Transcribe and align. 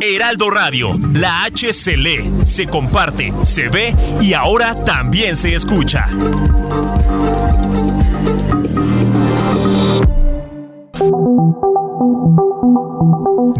Heraldo 0.00 0.50
Radio, 0.50 0.98
la 1.12 1.44
H 1.44 1.72
se 1.72 1.96
lee, 1.96 2.32
se 2.44 2.66
comparte, 2.66 3.32
se 3.42 3.68
ve 3.68 3.94
y 4.20 4.34
ahora 4.34 4.74
también 4.74 5.36
se 5.36 5.54
escucha. 5.54 6.06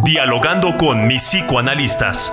Dialogando 0.05 0.77
con 0.77 1.07
mis 1.07 1.23
psicoanalistas. 1.23 2.33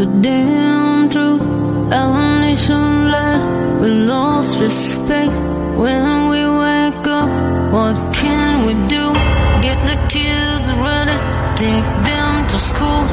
The 0.00 0.06
damn 0.22 1.10
truth. 1.10 1.42
I 1.92 1.98
Our 2.00 2.40
nation 2.40 3.10
led, 3.12 3.40
we 3.80 3.88
lost 4.12 4.58
respect. 4.58 5.34
When 5.82 6.04
we 6.32 6.40
wake 6.64 7.06
up, 7.20 7.30
what 7.74 7.96
can 8.20 8.64
we 8.66 8.74
do? 8.96 9.04
Get 9.66 9.78
the 9.90 9.98
kids 10.14 10.66
ready, 10.86 11.18
take 11.62 11.88
them 12.08 12.32
to 12.50 12.58
school. 12.70 13.04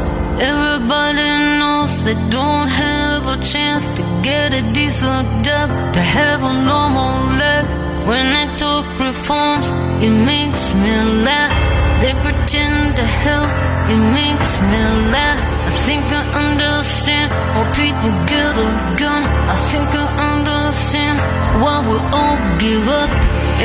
Everybody 0.52 1.28
knows 1.60 1.92
they 2.08 2.18
don't 2.38 2.70
have 2.84 3.22
a 3.36 3.38
chance 3.54 3.84
to 3.98 4.04
get 4.28 4.54
a 4.54 4.64
decent 4.78 5.28
job, 5.46 5.68
to 5.96 6.02
have 6.18 6.40
a 6.52 6.54
normal 6.72 7.16
life. 7.42 7.70
When 8.10 8.26
they 8.36 8.48
talk 8.64 8.86
reforms, 9.08 9.68
it 10.06 10.16
makes 10.32 10.64
me 10.84 10.96
laugh. 11.28 11.54
They 12.02 12.14
pretend 12.26 12.96
to 13.00 13.06
help, 13.26 13.50
it 13.94 14.02
makes 14.20 14.52
me 14.72 14.82
laugh. 15.16 15.47
I 15.88 15.90
think 15.90 16.12
I 16.12 16.52
understand 16.52 17.32
why 17.56 17.64
people 17.72 18.12
get 18.28 18.60
a 18.60 18.72
gun. 19.00 19.24
I 19.24 19.56
think 19.72 19.88
I 19.96 20.04
understand 20.36 21.16
why 21.64 21.80
we 21.80 21.96
all 22.12 22.36
give 22.60 22.84
up. 22.90 23.08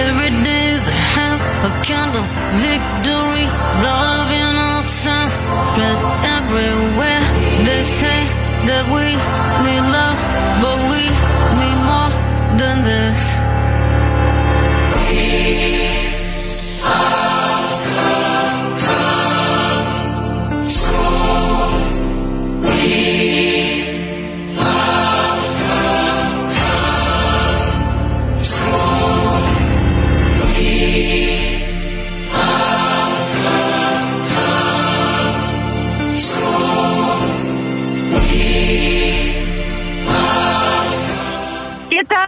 Every 0.07 0.31
day 0.47 0.79
they 0.87 1.01
have 1.19 1.41
a 1.67 1.71
kind 1.83 2.15
of 2.15 2.23
victory. 2.63 3.51
Blood 3.83 4.23
of 4.23 4.31
innocence 4.39 5.35
spread 5.67 5.99
everywhere. 6.39 7.27
They 7.67 7.83
say 7.99 8.21
that 8.71 8.87
we 8.95 9.19
need 9.67 9.83
love, 9.83 10.19
but 10.63 10.79
we 10.95 11.03
need 11.59 11.79
more 11.91 12.13
than 12.55 12.87
this. 12.87 13.19
¿Qué 15.11 15.73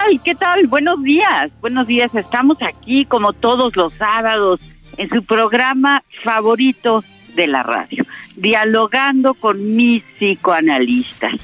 tal? 0.05 0.21
¿Qué 0.23 0.35
tal? 0.35 0.67
Buenos 0.67 1.03
días. 1.03 1.51
Buenos 1.61 1.87
días. 1.87 2.15
Estamos 2.15 2.59
aquí 2.63 3.05
como 3.05 3.33
todos 3.33 3.77
los 3.77 3.93
sábados 3.95 4.61
en 4.97 5.09
su 5.09 5.25
programa 5.25 6.03
favorito 6.23 7.03
de 7.35 7.47
la 7.47 7.63
radio, 7.63 8.05
dialogando 8.37 9.35
con 9.35 9.75
mis 9.75 10.03
psicoanalistas. 10.19 11.35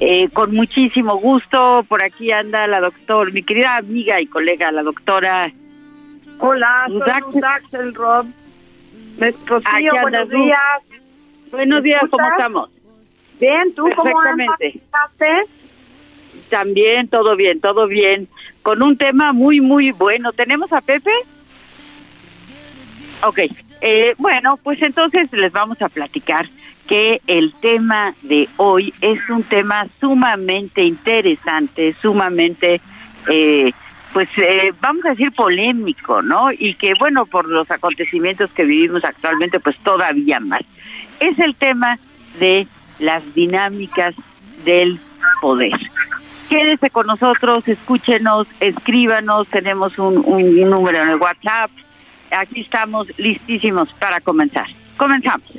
Eh, 0.00 0.28
con 0.30 0.54
muchísimo 0.54 1.16
gusto, 1.16 1.84
por 1.88 2.04
aquí 2.04 2.32
anda 2.32 2.66
la 2.66 2.80
doctora, 2.80 3.30
mi 3.30 3.44
querida 3.44 3.76
amiga 3.76 4.20
y 4.20 4.26
colega, 4.26 4.72
la 4.72 4.82
doctora. 4.82 5.52
Hola, 6.38 6.86
soy 6.88 7.40
Axelrod. 7.40 8.26
Me 9.18 9.32
Rocío, 9.46 9.92
buenos 10.02 10.28
Ruth. 10.28 10.44
días. 10.44 11.02
Buenos 11.52 11.82
días, 11.82 12.02
¿cómo 12.10 12.28
estamos? 12.36 12.70
Bien, 13.38 13.72
¿tú 13.74 13.84
cómo 13.96 14.20
andas? 14.20 14.58
También, 16.52 17.08
todo 17.08 17.34
bien, 17.34 17.62
todo 17.62 17.86
bien. 17.86 18.28
Con 18.60 18.82
un 18.82 18.98
tema 18.98 19.32
muy, 19.32 19.62
muy 19.62 19.90
bueno. 19.90 20.34
¿Tenemos 20.34 20.70
a 20.70 20.82
Pepe? 20.82 21.10
Ok, 23.24 23.38
eh, 23.80 24.14
bueno, 24.18 24.58
pues 24.62 24.82
entonces 24.82 25.32
les 25.32 25.50
vamos 25.50 25.80
a 25.80 25.88
platicar 25.88 26.46
que 26.86 27.22
el 27.26 27.54
tema 27.62 28.14
de 28.20 28.50
hoy 28.58 28.92
es 29.00 29.18
un 29.30 29.44
tema 29.44 29.86
sumamente 29.98 30.82
interesante, 30.82 31.94
sumamente, 32.02 32.82
eh, 33.30 33.72
pues 34.12 34.28
eh, 34.36 34.74
vamos 34.78 35.06
a 35.06 35.10
decir 35.10 35.32
polémico, 35.32 36.20
¿no? 36.20 36.52
Y 36.52 36.74
que 36.74 36.92
bueno, 37.00 37.24
por 37.24 37.48
los 37.48 37.70
acontecimientos 37.70 38.50
que 38.50 38.64
vivimos 38.64 39.02
actualmente, 39.06 39.58
pues 39.58 39.78
todavía 39.78 40.38
más. 40.38 40.60
Es 41.18 41.38
el 41.38 41.54
tema 41.54 41.98
de 42.38 42.66
las 42.98 43.22
dinámicas 43.34 44.14
del 44.66 45.00
poder. 45.40 45.80
Quédese 46.52 46.90
con 46.90 47.06
nosotros, 47.06 47.66
escúchenos, 47.66 48.46
escríbanos, 48.60 49.48
tenemos 49.48 49.98
un, 49.98 50.16
número 50.68 51.00
en 51.00 51.08
el 51.08 51.16
WhatsApp. 51.16 51.70
Aquí 52.30 52.60
estamos 52.60 53.06
listísimos 53.16 53.88
para 53.94 54.20
comenzar. 54.20 54.66
Comenzamos. 54.98 55.50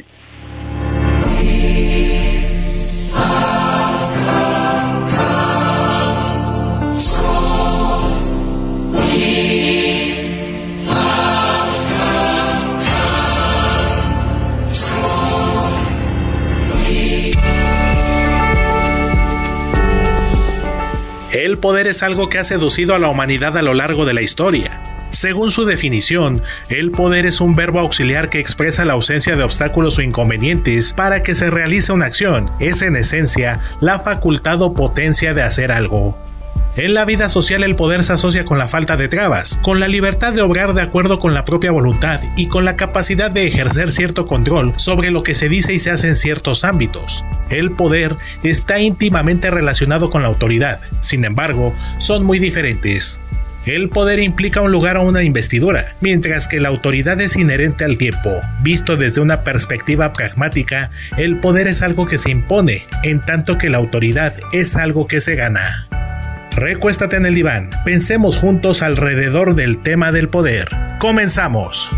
El 21.34 21.58
poder 21.58 21.88
es 21.88 22.04
algo 22.04 22.30
que 22.30 22.38
ha 22.38 22.44
seducido 22.44 22.94
a 22.94 23.00
la 23.00 23.10
humanidad 23.10 23.58
a 23.58 23.64
lo 23.64 23.74
largo 23.74 24.06
de 24.06 24.14
la 24.14 24.22
historia. 24.22 24.80
Según 25.10 25.50
su 25.50 25.66
definición, 25.66 26.44
el 26.70 26.92
poder 26.92 27.26
es 27.26 27.42
un 27.42 27.56
verbo 27.56 27.80
auxiliar 27.80 28.30
que 28.30 28.38
expresa 28.38 28.86
la 28.86 28.94
ausencia 28.94 29.36
de 29.36 29.42
obstáculos 29.42 29.98
o 29.98 30.04
inconvenientes 30.04 30.94
para 30.94 31.24
que 31.24 31.34
se 31.34 31.50
realice 31.50 31.92
una 31.92 32.06
acción. 32.06 32.52
Es 32.60 32.84
en 32.84 32.96
esencia 32.96 33.60
la 33.82 33.98
facultad 33.98 34.62
o 34.62 34.76
potencia 34.76 35.34
de 35.34 35.42
hacer 35.42 35.72
algo. 35.72 36.23
En 36.76 36.96
la 36.96 37.06
vida 37.06 37.30
social 37.30 37.62
el 37.64 37.76
poder 37.76 38.04
se 38.04 38.14
asocia 38.14 38.46
con 38.46 38.58
la 38.58 38.68
falta 38.68 38.98
de 38.98 39.08
trabas, 39.08 39.60
con 39.62 39.80
la 39.80 39.88
libertad 39.88 40.34
de 40.34 40.42
obrar 40.42 40.74
de 40.74 40.82
acuerdo 40.82 41.20
con 41.20 41.36
la 41.36 41.46
propia 41.46 41.72
voluntad 41.72 42.20
y 42.36 42.48
con 42.48 42.66
la 42.66 42.76
capacidad 42.76 43.30
de 43.30 43.46
ejercer 43.46 43.92
cierto 43.92 44.26
control 44.26 44.74
sobre 44.78 45.12
lo 45.12 45.22
que 45.22 45.36
se 45.36 45.50
dice 45.50 45.76
y 45.76 45.80
se 45.80 45.92
hace 45.92 46.08
en 46.08 46.16
ciertos 46.16 46.64
ámbitos. 46.64 47.26
El 47.52 47.74
poder 47.74 48.18
está 48.42 48.80
íntimamente 48.80 49.52
relacionado 49.52 50.10
con 50.10 50.24
la 50.24 50.30
autoridad, 50.30 50.80
sin 51.02 51.26
embargo, 51.26 51.76
son 52.00 52.26
muy 52.26 52.40
diferentes. 52.40 53.20
El 53.68 53.90
poder 53.90 54.20
implica 54.20 54.62
un 54.62 54.72
lugar 54.72 54.98
o 54.98 55.04
una 55.04 55.22
investidura, 55.22 55.96
mientras 56.02 56.48
que 56.48 56.60
la 56.60 56.70
autoridad 56.70 57.22
es 57.22 57.36
inherente 57.36 57.86
al 57.86 58.00
tiempo. 58.00 58.32
Visto 58.64 58.98
desde 58.98 59.22
una 59.22 59.44
perspectiva 59.44 60.12
pragmática, 60.12 60.90
el 61.18 61.40
poder 61.40 61.68
es 61.68 61.84
algo 61.84 62.08
que 62.08 62.18
se 62.18 62.32
impone, 62.32 62.88
en 63.04 63.22
tanto 63.22 63.60
que 63.60 63.70
la 63.70 63.78
autoridad 63.78 64.34
es 64.54 64.76
algo 64.76 65.06
que 65.06 65.22
se 65.22 65.36
gana. 65.36 65.88
Recuéstate 66.56 67.16
en 67.16 67.26
el 67.26 67.34
diván, 67.34 67.70
pensemos 67.84 68.38
juntos 68.38 68.84
alrededor 68.84 69.56
del 69.56 69.80
tema 69.80 70.12
del 70.12 70.30
poder. 70.30 70.68
Comenzamos. 71.00 71.90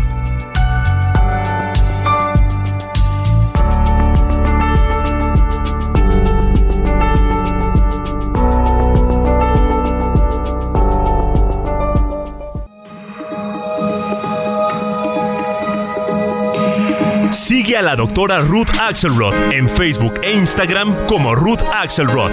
Sigue 17.30 17.76
a 17.76 17.82
la 17.82 17.94
doctora 17.94 18.40
Ruth 18.40 18.70
Axelrod 18.80 19.34
en 19.52 19.68
Facebook 19.68 20.14
e 20.22 20.32
Instagram 20.32 21.06
como 21.06 21.34
Ruth 21.34 21.60
Axelrod. 21.72 22.32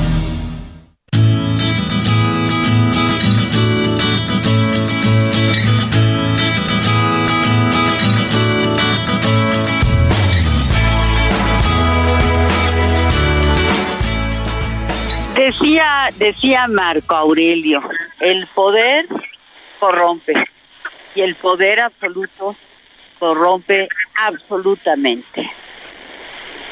Decía, 15.41 16.09
decía 16.17 16.67
Marco 16.67 17.15
Aurelio, 17.15 17.81
el 18.19 18.45
poder 18.45 19.07
corrompe 19.79 20.35
y 21.15 21.21
el 21.21 21.33
poder 21.33 21.79
absoluto 21.79 22.55
corrompe 23.17 23.87
absolutamente. 24.17 25.49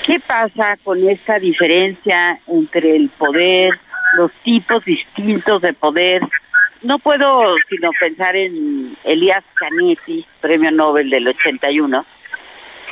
¿Qué 0.05 0.19
pasa 0.19 0.77
con 0.83 1.09
esta 1.09 1.39
diferencia 1.39 2.39
entre 2.45 2.95
el 2.95 3.09
poder, 3.09 3.71
los 4.13 4.31
tipos 4.43 4.85
distintos 4.85 5.63
de 5.63 5.73
poder? 5.73 6.21
No 6.83 6.99
puedo 6.99 7.55
sino 7.69 7.89
pensar 7.99 8.35
en 8.35 8.95
Elías 9.03 9.43
Canetti, 9.55 10.27
premio 10.41 10.69
Nobel 10.69 11.09
del 11.09 11.27
81, 11.27 12.05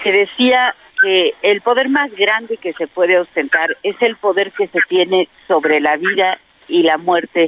que 0.04 0.12
decía 0.12 0.74
que 1.02 1.34
el 1.42 1.62
poder 1.62 1.90
más 1.90 2.12
grande 2.16 2.58
que 2.58 2.74
se 2.74 2.88
puede 2.88 3.20
ostentar 3.20 3.78
es 3.84 3.96
el 4.02 4.16
poder 4.16 4.52
que 4.52 4.68
se 4.68 4.80
tiene 4.88 5.28
sobre 5.48 5.80
la 5.80 5.98
vida 5.98 6.40
y 6.68 6.84
la 6.84 6.98
muerte 6.98 7.48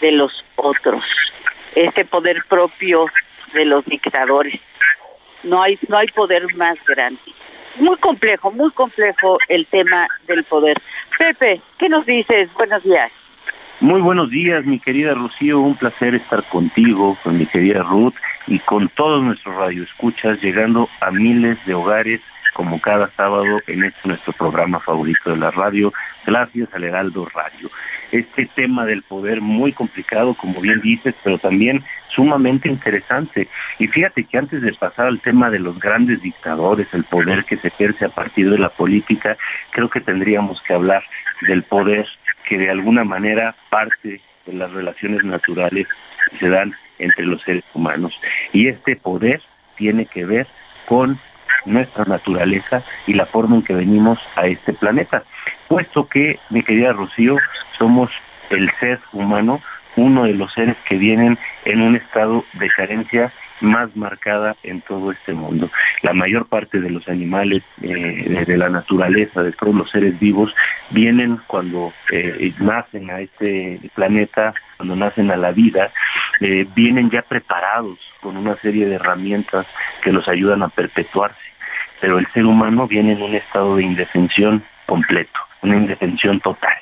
de 0.00 0.12
los 0.12 0.44
otros. 0.56 1.04
Este 1.74 2.04
poder 2.04 2.44
propio 2.48 3.06
de 3.52 3.64
los 3.64 3.84
dictadores. 3.84 4.60
No 5.42 5.62
hay 5.62 5.78
no 5.88 5.96
hay 5.96 6.08
poder 6.08 6.54
más 6.56 6.78
grande. 6.84 7.20
Muy 7.76 7.96
complejo, 7.96 8.50
muy 8.50 8.70
complejo 8.72 9.38
el 9.48 9.66
tema 9.66 10.06
del 10.26 10.44
poder. 10.44 10.76
Pepe, 11.16 11.60
¿qué 11.78 11.88
nos 11.88 12.04
dices? 12.04 12.52
Buenos 12.54 12.82
días. 12.82 13.10
Muy 13.80 14.02
buenos 14.02 14.28
días, 14.28 14.66
mi 14.66 14.78
querida 14.78 15.14
Rocío. 15.14 15.60
Un 15.60 15.74
placer 15.74 16.14
estar 16.14 16.44
contigo, 16.44 17.16
con 17.22 17.38
mi 17.38 17.46
querida 17.46 17.82
Ruth 17.82 18.14
y 18.46 18.58
con 18.58 18.88
todos 18.90 19.22
nuestros 19.22 19.56
radioescuchas, 19.56 20.42
llegando 20.42 20.90
a 21.00 21.10
miles 21.10 21.64
de 21.64 21.74
hogares 21.74 22.20
como 22.52 22.80
cada 22.80 23.10
sábado 23.16 23.60
en 23.66 23.84
este 23.84 24.08
nuestro 24.08 24.32
programa 24.32 24.80
favorito 24.80 25.30
de 25.30 25.36
la 25.36 25.50
radio, 25.50 25.92
gracias 26.26 26.68
al 26.74 26.84
Heraldo 26.84 27.26
Radio. 27.26 27.70
Este 28.12 28.46
tema 28.46 28.84
del 28.84 29.02
poder 29.02 29.40
muy 29.40 29.72
complicado, 29.72 30.34
como 30.34 30.60
bien 30.60 30.80
dices, 30.80 31.14
pero 31.22 31.38
también 31.38 31.84
sumamente 32.08 32.68
interesante. 32.68 33.48
Y 33.78 33.86
fíjate 33.86 34.24
que 34.24 34.38
antes 34.38 34.62
de 34.62 34.72
pasar 34.72 35.06
al 35.06 35.20
tema 35.20 35.50
de 35.50 35.60
los 35.60 35.78
grandes 35.78 36.20
dictadores, 36.22 36.92
el 36.92 37.04
poder 37.04 37.44
que 37.44 37.56
se 37.56 37.68
ejerce 37.68 38.06
a 38.06 38.10
partir 38.10 38.50
de 38.50 38.58
la 38.58 38.68
política, 38.68 39.36
creo 39.70 39.88
que 39.88 40.00
tendríamos 40.00 40.60
que 40.62 40.74
hablar 40.74 41.04
del 41.42 41.62
poder 41.62 42.06
que 42.48 42.58
de 42.58 42.70
alguna 42.70 43.04
manera 43.04 43.54
parte 43.68 44.20
de 44.46 44.52
las 44.52 44.72
relaciones 44.72 45.22
naturales 45.24 45.86
que 46.30 46.38
se 46.38 46.48
dan 46.48 46.74
entre 46.98 47.24
los 47.26 47.42
seres 47.42 47.64
humanos. 47.74 48.18
Y 48.52 48.68
este 48.68 48.96
poder 48.96 49.40
tiene 49.76 50.06
que 50.06 50.24
ver 50.24 50.46
con 50.86 51.18
nuestra 51.64 52.04
naturaleza 52.04 52.82
y 53.06 53.14
la 53.14 53.26
forma 53.26 53.56
en 53.56 53.62
que 53.62 53.74
venimos 53.74 54.18
a 54.36 54.46
este 54.46 54.72
planeta. 54.72 55.24
Puesto 55.68 56.06
que, 56.06 56.38
mi 56.50 56.62
querida 56.62 56.92
Rocío, 56.92 57.36
somos 57.78 58.10
el 58.50 58.70
ser 58.80 59.00
humano, 59.12 59.60
uno 59.96 60.24
de 60.24 60.34
los 60.34 60.52
seres 60.52 60.76
que 60.88 60.96
vienen 60.96 61.38
en 61.64 61.82
un 61.82 61.96
estado 61.96 62.44
de 62.54 62.68
carencia 62.70 63.32
más 63.60 63.94
marcada 63.96 64.56
en 64.62 64.80
todo 64.80 65.12
este 65.12 65.32
mundo. 65.32 65.70
La 66.02 66.12
mayor 66.12 66.46
parte 66.46 66.80
de 66.80 66.90
los 66.90 67.08
animales, 67.08 67.62
eh, 67.82 68.44
de 68.46 68.56
la 68.56 68.68
naturaleza, 68.68 69.42
de 69.42 69.52
todos 69.52 69.74
los 69.74 69.90
seres 69.90 70.18
vivos, 70.18 70.54
vienen 70.90 71.40
cuando 71.46 71.92
eh, 72.10 72.52
nacen 72.58 73.10
a 73.10 73.20
este 73.20 73.80
planeta, 73.94 74.54
cuando 74.76 74.96
nacen 74.96 75.30
a 75.30 75.36
la 75.36 75.52
vida, 75.52 75.90
eh, 76.40 76.66
vienen 76.74 77.10
ya 77.10 77.22
preparados 77.22 77.98
con 78.20 78.36
una 78.36 78.56
serie 78.56 78.86
de 78.86 78.96
herramientas 78.96 79.66
que 80.02 80.12
los 80.12 80.28
ayudan 80.28 80.62
a 80.62 80.68
perpetuarse. 80.68 81.49
Pero 82.00 82.18
el 82.18 82.26
ser 82.32 82.46
humano 82.46 82.86
viene 82.86 83.12
en 83.12 83.22
un 83.22 83.34
estado 83.34 83.76
de 83.76 83.84
indefensión 83.84 84.62
completo, 84.86 85.38
una 85.62 85.76
indefensión 85.76 86.40
total. 86.40 86.76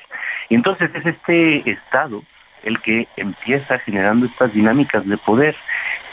Y 0.49 0.55
entonces 0.55 0.89
es 0.95 1.05
este 1.05 1.69
estado 1.69 2.23
el 2.63 2.79
que 2.79 3.07
empieza 3.15 3.79
generando 3.79 4.25
estas 4.25 4.53
dinámicas 4.53 5.07
de 5.07 5.17
poder. 5.17 5.55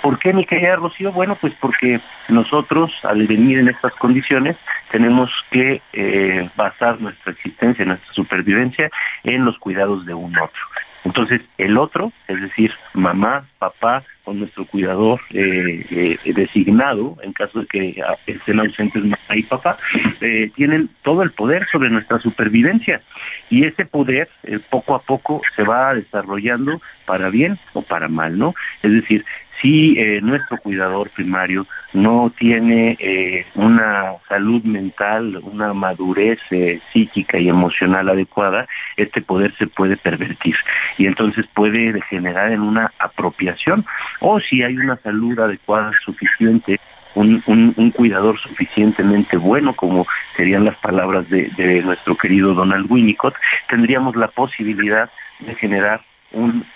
¿Por 0.02 0.18
qué, 0.18 0.32
mi 0.32 0.44
querida 0.44 0.76
Rocío? 0.76 1.10
Bueno, 1.10 1.36
pues 1.40 1.54
porque 1.54 2.00
nosotros, 2.28 2.92
al 3.02 3.26
venir 3.26 3.58
en 3.58 3.68
estas 3.68 3.92
condiciones, 3.94 4.56
tenemos 4.90 5.30
que 5.50 5.80
eh, 5.92 6.48
basar 6.54 7.00
nuestra 7.00 7.32
existencia, 7.32 7.84
nuestra 7.84 8.12
supervivencia 8.12 8.90
en 9.24 9.44
los 9.44 9.58
cuidados 9.58 10.06
de 10.06 10.14
un 10.14 10.36
otro. 10.38 10.62
Entonces, 11.06 11.40
el 11.56 11.78
otro, 11.78 12.12
es 12.26 12.40
decir, 12.40 12.72
mamá, 12.92 13.46
papá 13.60 14.02
o 14.24 14.32
nuestro 14.32 14.64
cuidador 14.64 15.20
eh, 15.30 16.18
eh, 16.24 16.32
designado, 16.32 17.16
en 17.22 17.32
caso 17.32 17.60
de 17.60 17.66
que 17.66 18.02
estén 18.26 18.58
ausentes 18.58 19.04
mamá 19.04 19.36
y 19.36 19.44
papá, 19.44 19.78
eh, 20.20 20.50
tienen 20.56 20.90
todo 21.04 21.22
el 21.22 21.30
poder 21.30 21.68
sobre 21.70 21.90
nuestra 21.90 22.18
supervivencia. 22.18 23.02
Y 23.48 23.66
ese 23.66 23.84
poder, 23.84 24.28
poco 24.68 24.96
a 24.96 24.98
poco, 25.00 25.42
se 25.54 25.62
va 25.62 25.94
desarrollando 25.94 26.82
para 27.04 27.30
bien 27.30 27.56
o 27.72 27.82
para 27.82 28.08
mal, 28.08 28.36
¿no? 28.36 28.56
Es 28.82 28.90
decir, 28.90 29.24
si 29.60 29.96
nuestro 30.20 30.58
cuidador 30.58 31.10
primario 31.10 31.66
no 31.96 32.30
tiene 32.36 32.96
eh, 33.00 33.46
una 33.54 34.12
salud 34.28 34.62
mental, 34.64 35.40
una 35.42 35.72
madurez 35.72 36.38
eh, 36.50 36.80
psíquica 36.92 37.38
y 37.38 37.48
emocional 37.48 38.08
adecuada, 38.08 38.66
este 38.96 39.22
poder 39.22 39.54
se 39.56 39.66
puede 39.66 39.96
pervertir 39.96 40.56
y 40.98 41.06
entonces 41.06 41.46
puede 41.54 41.92
degenerar 41.92 42.52
en 42.52 42.60
una 42.60 42.92
apropiación. 42.98 43.84
O 44.20 44.40
si 44.40 44.62
hay 44.62 44.76
una 44.76 44.96
salud 44.96 45.38
adecuada 45.38 45.92
suficiente, 46.04 46.78
un, 47.14 47.92
cuidador 47.96 48.38
suficientemente 48.38 49.38
bueno, 49.38 49.74
como 49.74 50.06
serían 50.36 50.66
las 50.66 50.76
palabras 50.76 51.28
de 51.30 51.82
nuestro 51.82 52.14
querido 52.14 52.52
Donald 52.52 52.90
Winnicott, 52.90 53.34
tendríamos 53.70 54.16
la 54.16 54.28
posibilidad 54.28 55.10
de 55.38 55.54
generar 55.54 56.02
un 56.32 56.66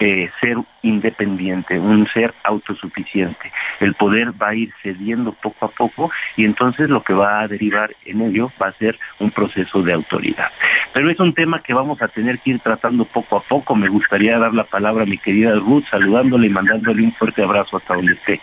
eh, 0.00 0.30
ser 0.40 0.56
independiente, 0.82 1.78
un 1.78 2.06
ser 2.08 2.32
autosuficiente. 2.44 3.52
El 3.80 3.94
poder 3.94 4.30
va 4.40 4.48
a 4.48 4.54
ir 4.54 4.72
cediendo 4.82 5.32
poco 5.32 5.66
a 5.66 5.68
poco 5.68 6.10
y 6.36 6.44
entonces 6.44 6.88
lo 6.88 7.02
que 7.02 7.14
va 7.14 7.40
a 7.40 7.48
derivar 7.48 7.90
en 8.04 8.22
ello 8.22 8.50
va 8.60 8.68
a 8.68 8.72
ser 8.72 8.98
un 9.18 9.30
proceso 9.30 9.82
de 9.82 9.92
autoridad. 9.92 10.50
Pero 10.92 11.10
es 11.10 11.18
un 11.20 11.34
tema 11.34 11.62
que 11.62 11.74
vamos 11.74 12.00
a 12.02 12.08
tener 12.08 12.38
que 12.38 12.50
ir 12.50 12.60
tratando 12.60 13.04
poco 13.04 13.36
a 13.36 13.40
poco. 13.40 13.74
Me 13.74 13.88
gustaría 13.88 14.38
dar 14.38 14.54
la 14.54 14.64
palabra 14.64 15.02
a 15.02 15.06
mi 15.06 15.18
querida 15.18 15.54
Ruth, 15.54 15.84
saludándole 15.90 16.46
y 16.46 16.50
mandándole 16.50 17.02
un 17.02 17.12
fuerte 17.12 17.42
abrazo 17.42 17.76
hasta 17.76 17.94
donde 17.94 18.12
esté. 18.12 18.40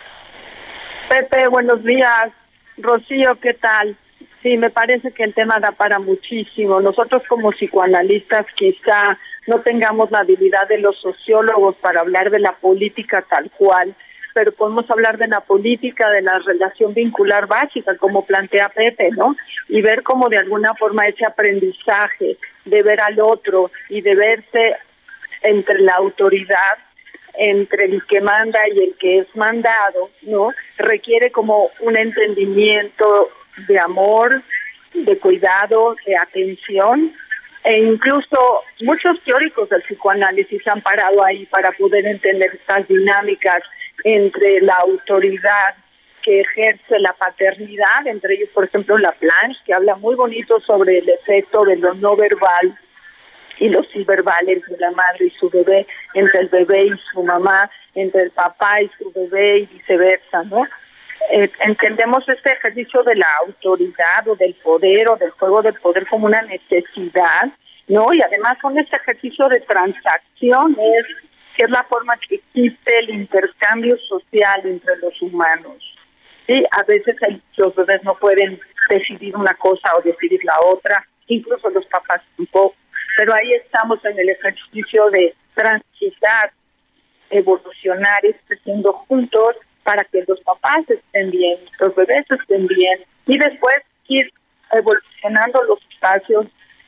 Pepe, 1.08 1.48
buenos 1.48 1.82
días. 1.84 2.30
Rocío, 2.78 3.38
¿qué 3.40 3.54
tal? 3.54 3.96
Sí, 4.42 4.56
me 4.56 4.70
parece 4.70 5.12
que 5.12 5.24
el 5.24 5.34
tema 5.34 5.58
da 5.58 5.72
para 5.72 5.98
muchísimo. 5.98 6.80
Nosotros 6.80 7.22
como 7.28 7.50
psicoanalistas 7.52 8.46
quizá 8.54 9.18
no 9.46 9.60
tengamos 9.60 10.10
la 10.10 10.20
habilidad 10.20 10.68
de 10.68 10.78
los 10.78 10.96
sociólogos 11.00 11.76
para 11.76 12.00
hablar 12.00 12.30
de 12.30 12.40
la 12.40 12.52
política 12.52 13.24
tal 13.28 13.50
cual, 13.50 13.94
pero 14.34 14.52
podemos 14.52 14.90
hablar 14.90 15.16
de 15.16 15.28
la 15.28 15.40
política, 15.40 16.10
de 16.10 16.20
la 16.20 16.38
relación 16.44 16.92
vincular 16.92 17.46
básica, 17.46 17.96
como 17.96 18.26
plantea 18.26 18.68
Pepe, 18.68 19.10
¿no? 19.12 19.34
Y 19.68 19.80
ver 19.80 20.02
cómo 20.02 20.28
de 20.28 20.36
alguna 20.36 20.74
forma 20.74 21.08
ese 21.08 21.24
aprendizaje 21.24 22.36
de 22.66 22.82
ver 22.82 23.00
al 23.00 23.18
otro 23.20 23.70
y 23.88 24.02
de 24.02 24.14
verse 24.14 24.76
entre 25.42 25.80
la 25.80 25.94
autoridad, 25.94 26.78
entre 27.38 27.86
el 27.86 28.04
que 28.04 28.20
manda 28.20 28.60
y 28.74 28.84
el 28.84 28.94
que 28.96 29.20
es 29.20 29.36
mandado, 29.36 30.10
¿no? 30.22 30.50
Requiere 30.76 31.30
como 31.30 31.70
un 31.80 31.96
entendimiento 31.96 33.30
de 33.56 33.78
amor, 33.78 34.42
de 34.94 35.18
cuidado, 35.18 35.96
de 36.06 36.16
atención, 36.16 37.12
e 37.64 37.78
incluso 37.80 38.62
muchos 38.80 39.20
teóricos 39.24 39.68
del 39.68 39.82
psicoanálisis 39.82 40.66
han 40.68 40.80
parado 40.82 41.24
ahí 41.24 41.46
para 41.46 41.72
poder 41.72 42.06
entender 42.06 42.50
estas 42.54 42.86
dinámicas 42.86 43.62
entre 44.04 44.60
la 44.60 44.76
autoridad 44.76 45.74
que 46.22 46.40
ejerce 46.40 46.98
la 46.98 47.12
paternidad, 47.12 48.06
entre 48.06 48.34
ellos, 48.34 48.48
por 48.52 48.64
ejemplo, 48.64 48.98
la 48.98 49.12
Planche, 49.12 49.60
que 49.64 49.74
habla 49.74 49.94
muy 49.96 50.14
bonito 50.14 50.60
sobre 50.60 50.98
el 50.98 51.08
efecto 51.08 51.64
de 51.64 51.76
lo 51.76 51.94
no 51.94 52.16
verbal 52.16 52.76
y 53.58 53.68
lo 53.68 53.82
sí 53.84 54.04
verbal 54.04 54.48
entre 54.48 54.76
la 54.78 54.90
madre 54.90 55.26
y 55.26 55.30
su 55.30 55.48
bebé, 55.48 55.86
entre 56.14 56.40
el 56.40 56.48
bebé 56.48 56.86
y 56.86 57.00
su 57.12 57.22
mamá, 57.22 57.70
entre 57.94 58.22
el 58.22 58.30
papá 58.30 58.82
y 58.82 58.90
su 58.98 59.10
bebé 59.12 59.58
y 59.60 59.66
viceversa, 59.66 60.42
¿no? 60.44 60.66
Eh, 61.30 61.50
entendemos 61.60 62.28
este 62.28 62.52
ejercicio 62.52 63.02
de 63.02 63.16
la 63.16 63.28
autoridad 63.46 64.26
o 64.28 64.36
del 64.36 64.54
poder 64.54 65.08
o 65.08 65.16
del 65.16 65.30
juego 65.30 65.62
del 65.62 65.74
poder 65.74 66.06
como 66.06 66.26
una 66.26 66.42
necesidad, 66.42 67.48
¿no? 67.88 68.12
Y 68.12 68.20
además 68.22 68.58
con 68.60 68.78
este 68.78 68.96
ejercicio 68.96 69.48
de 69.48 69.60
transacciones, 69.60 71.06
que 71.56 71.64
es 71.64 71.70
la 71.70 71.82
forma 71.84 72.16
que 72.18 72.36
existe 72.36 72.98
el 72.98 73.10
intercambio 73.10 73.96
social 73.98 74.60
entre 74.64 74.96
los 74.98 75.20
humanos. 75.22 75.94
A 76.70 76.82
veces 76.84 77.16
los 77.56 77.74
bebés 77.74 78.04
no 78.04 78.14
pueden 78.14 78.60
decidir 78.88 79.36
una 79.36 79.54
cosa 79.54 79.90
o 79.96 80.02
decidir 80.02 80.44
la 80.44 80.56
otra, 80.64 81.04
incluso 81.26 81.70
los 81.70 81.86
papás 81.86 82.22
tampoco, 82.36 82.76
pero 83.16 83.34
ahí 83.34 83.50
estamos 83.52 84.04
en 84.04 84.18
el 84.18 84.28
ejercicio 84.28 85.10
de 85.10 85.34
transitar, 85.54 86.52
evolucionar, 87.30 88.22
creciendo 88.46 88.92
juntos 88.92 89.56
para 89.86 90.02
que 90.02 90.24
los 90.26 90.40
papás 90.40 90.80
estén 90.88 91.30
bien, 91.30 91.58
los 91.78 91.94
bebés 91.94 92.26
estén 92.28 92.66
bien 92.66 92.98
y 93.26 93.38
después 93.38 93.76
ir 94.08 94.32
evolucionando 94.72 95.62
los 95.62 95.78
espacios 95.92 96.46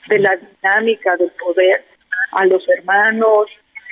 de 0.09 0.19
la 0.19 0.37
dinámica 0.37 1.17
del 1.17 1.31
poder 1.33 1.85
a 2.33 2.45
los 2.47 2.69
hermanos, 2.69 3.47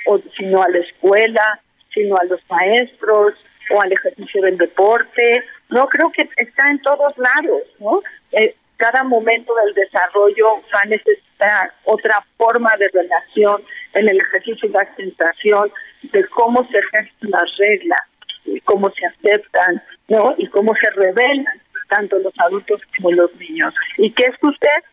o 0.07 0.19
sino 0.37 0.61
a 0.61 0.69
la 0.69 0.79
escuela, 0.79 1.61
sino 1.93 2.17
a 2.17 2.25
los 2.25 2.41
maestros 2.49 3.33
o 3.73 3.81
al 3.81 3.93
ejercicio 3.93 4.41
del 4.41 4.57
deporte. 4.57 5.43
No 5.69 5.87
creo 5.87 6.11
que 6.11 6.29
está 6.35 6.69
en 6.69 6.81
todos 6.81 7.13
lados, 7.17 7.63
¿no? 7.79 8.01
Eh, 8.33 8.55
cada 8.75 9.03
momento 9.03 9.53
del 9.55 9.73
desarrollo 9.73 10.61
va 10.73 10.81
a 10.81 10.85
necesitar 10.85 11.73
otra 11.85 12.23
forma 12.37 12.71
de 12.77 12.89
relación 12.89 13.63
en 13.93 14.09
el 14.09 14.19
ejercicio 14.19 14.69
de 14.69 14.77
la 14.77 14.95
sensación 14.95 15.71
de 16.03 16.25
cómo 16.27 16.67
se 16.69 16.77
ejercen 16.77 17.31
las 17.31 17.57
reglas 17.57 18.01
y 18.47 18.61
cómo 18.61 18.89
se 18.91 19.05
aceptan, 19.05 19.81
¿no? 20.07 20.35
Y 20.37 20.47
cómo 20.47 20.73
se 20.75 20.89
revelan 20.91 21.45
tanto 21.89 22.17
los 22.19 22.33
adultos 22.39 22.81
como 22.95 23.11
los 23.11 23.33
niños. 23.35 23.73
¿Y 23.97 24.11
qué 24.11 24.25
es 24.25 24.35
usted 24.41 24.83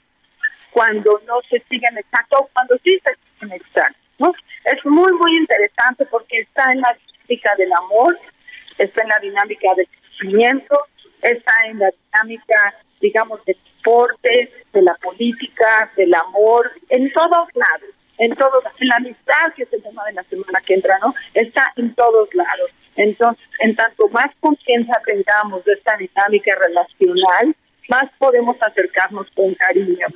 cuando 0.70 1.20
no 1.26 1.40
se 1.48 1.60
siguen 1.68 1.96
exacto 1.98 2.38
o 2.40 2.50
cuando 2.52 2.76
sí 2.84 2.98
se 3.02 3.10
siguen 3.40 3.56
exacto? 3.56 3.98
¿no? 4.18 4.32
Es 4.64 4.84
muy, 4.84 5.12
muy 5.12 5.36
interesante 5.36 6.06
porque 6.06 6.40
está 6.40 6.72
en 6.72 6.80
la 6.80 6.96
dinámica 7.06 7.50
del 7.56 7.72
amor, 7.72 8.18
está 8.78 9.02
en 9.02 9.08
la 9.08 9.18
dinámica 9.18 9.68
del 9.76 9.88
crecimiento, 9.88 10.78
está 11.22 11.52
en 11.66 11.78
la 11.80 11.90
dinámica, 11.90 12.74
digamos, 13.00 13.44
del 13.44 13.56
deporte, 13.76 14.52
de 14.72 14.82
la 14.82 14.94
política, 14.94 15.90
del 15.96 16.14
amor, 16.14 16.70
en 16.88 17.12
todos 17.12 17.48
lados 17.54 17.94
en 18.18 18.34
todos, 18.36 18.64
en 18.78 18.88
la 18.88 18.96
amistad, 18.96 19.52
que 19.56 19.64
es 19.64 19.72
el 19.72 19.82
tema 19.82 20.04
de 20.06 20.12
la 20.12 20.22
semana 20.24 20.60
que 20.60 20.74
entra, 20.74 20.98
¿no? 21.00 21.14
Está 21.34 21.72
en 21.76 21.94
todos 21.94 22.32
lados. 22.34 22.70
Entonces, 22.96 23.44
en 23.60 23.74
tanto 23.74 24.08
más 24.08 24.30
conciencia 24.40 25.00
tengamos 25.04 25.64
de 25.64 25.72
esta 25.72 25.96
dinámica 25.96 26.54
relacional, 26.54 27.54
más 27.88 28.04
podemos 28.18 28.56
acercarnos 28.62 29.26
con 29.34 29.54
cariño. 29.54 30.06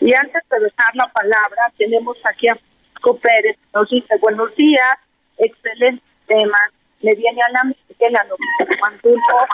Y 0.00 0.14
antes 0.14 0.42
de 0.50 0.60
dejar 0.60 0.94
la 0.94 1.08
palabra, 1.08 1.72
tenemos 1.76 2.16
aquí 2.24 2.48
a 2.48 2.54
Francisco 2.54 3.18
Pérez, 3.18 3.56
nos 3.74 3.90
dice, 3.90 4.16
buenos 4.20 4.54
días, 4.54 4.98
excelente 5.38 6.02
tema, 6.26 6.58
me 7.02 7.14
viene 7.14 7.40
a 7.42 7.50
la 7.50 7.64
mente 7.64 8.10
la 8.10 8.24
novela 8.24 9.48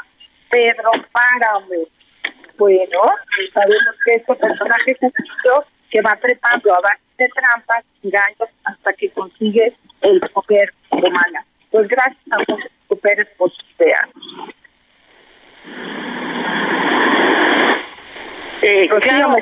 Pedro 0.50 0.90
Páramo. 1.10 1.88
Bueno, 2.56 3.00
sabemos 3.52 3.94
que 4.04 4.14
este 4.14 4.34
personaje 4.36 4.92
es 4.92 5.02
un 5.02 5.64
que 5.90 6.00
va 6.00 6.16
trepando 6.16 6.72
a 6.74 6.80
base 6.80 7.02
de 7.18 7.28
trampas, 7.28 7.84
engaños, 8.02 8.48
hasta 8.64 8.92
que 8.92 9.10
consigue 9.10 9.76
el 10.02 10.20
poder 10.20 10.72
humana. 10.90 11.44
Pues 11.74 11.88
gracias 11.88 12.22
a 12.30 12.38
Francisco 12.44 12.96
Pérez 13.02 13.28
por 13.36 13.50
su 13.50 13.60
idea. 13.80 14.08
Eh, 18.62 18.88
claro, 19.02 19.34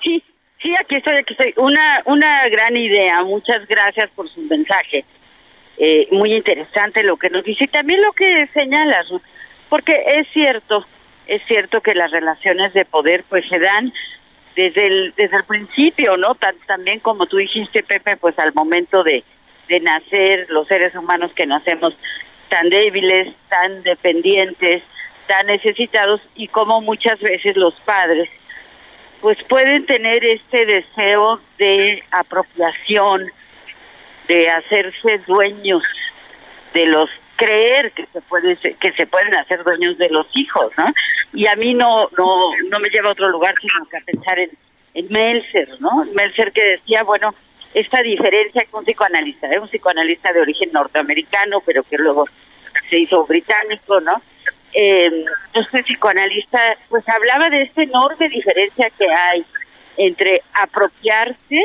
sí, 0.00 0.22
sí, 0.62 0.74
aquí 0.80 0.94
estoy, 0.94 1.16
aquí 1.16 1.32
estoy. 1.32 1.54
Una, 1.56 2.02
una 2.04 2.48
gran 2.50 2.76
idea. 2.76 3.20
Muchas 3.22 3.66
gracias 3.66 4.08
por 4.10 4.28
su 4.28 4.42
mensaje. 4.42 5.04
Eh, 5.78 6.06
muy 6.12 6.34
interesante 6.34 7.02
lo 7.02 7.16
que 7.16 7.30
nos 7.30 7.42
dice 7.42 7.64
y 7.64 7.66
también 7.66 8.00
lo 8.00 8.12
que 8.12 8.46
señalas, 8.54 9.08
porque 9.68 10.00
es 10.06 10.28
cierto, 10.28 10.86
es 11.26 11.42
cierto 11.46 11.80
que 11.80 11.96
las 11.96 12.12
relaciones 12.12 12.74
de 12.74 12.84
poder 12.84 13.24
pues 13.28 13.44
se 13.48 13.58
dan 13.58 13.92
desde 14.54 14.86
el, 14.86 15.14
desde 15.16 15.38
el 15.38 15.44
principio, 15.44 16.16
¿no? 16.16 16.36
también 16.68 17.00
como 17.00 17.26
tú 17.26 17.38
dijiste, 17.38 17.82
Pepe, 17.82 18.16
pues 18.16 18.38
al 18.38 18.54
momento 18.54 19.02
de, 19.02 19.24
de 19.68 19.80
nacer, 19.80 20.46
los 20.50 20.66
seres 20.68 20.94
humanos 20.94 21.32
que 21.32 21.46
nacemos 21.46 21.94
tan 22.48 22.68
débiles, 22.68 23.34
tan 23.48 23.82
dependientes, 23.82 24.82
tan 25.26 25.46
necesitados 25.46 26.20
y 26.34 26.48
como 26.48 26.80
muchas 26.80 27.18
veces 27.20 27.56
los 27.56 27.74
padres 27.80 28.28
pues 29.20 29.42
pueden 29.44 29.86
tener 29.86 30.24
este 30.24 30.66
deseo 30.66 31.40
de 31.58 32.02
apropiación, 32.10 33.26
de 34.28 34.50
hacerse 34.50 35.18
dueños 35.26 35.82
de 36.74 36.86
los 36.86 37.08
creer 37.36 37.92
que 37.92 38.06
se 38.12 38.20
puede 38.22 38.56
que 38.56 38.92
se 38.92 39.06
pueden 39.06 39.34
hacer 39.36 39.62
dueños 39.64 39.98
de 39.98 40.08
los 40.10 40.26
hijos, 40.34 40.72
¿no? 40.78 40.86
Y 41.32 41.46
a 41.46 41.56
mí 41.56 41.74
no 41.74 42.08
no 42.16 42.50
no 42.70 42.78
me 42.78 42.88
lleva 42.88 43.08
a 43.08 43.12
otro 43.12 43.28
lugar 43.28 43.54
sino 43.60 43.84
que 43.86 43.96
a 43.96 44.00
pensar 44.00 44.38
en 44.38 44.50
en 44.96 45.06
Melzer, 45.10 45.68
¿no? 45.80 46.04
Melzer 46.14 46.52
que 46.52 46.62
decía, 46.62 47.02
bueno, 47.02 47.34
esta 47.76 48.00
diferencia 48.00 48.64
con 48.70 48.80
un 48.80 48.86
psicoanalista, 48.86 49.48
un 49.60 49.68
psicoanalista 49.68 50.32
de 50.32 50.40
origen 50.40 50.70
norteamericano, 50.72 51.60
pero 51.60 51.82
que 51.82 51.98
luego 51.98 52.26
se 52.88 52.98
hizo 52.98 53.26
británico, 53.26 54.00
¿no? 54.00 54.22
Eh, 54.72 55.24
este 55.52 55.82
psicoanalista 55.82 56.58
pues 56.88 57.06
hablaba 57.06 57.50
de 57.50 57.62
esta 57.62 57.82
enorme 57.82 58.30
diferencia 58.30 58.90
que 58.98 59.06
hay 59.10 59.44
entre 59.98 60.40
apropiarse 60.54 61.60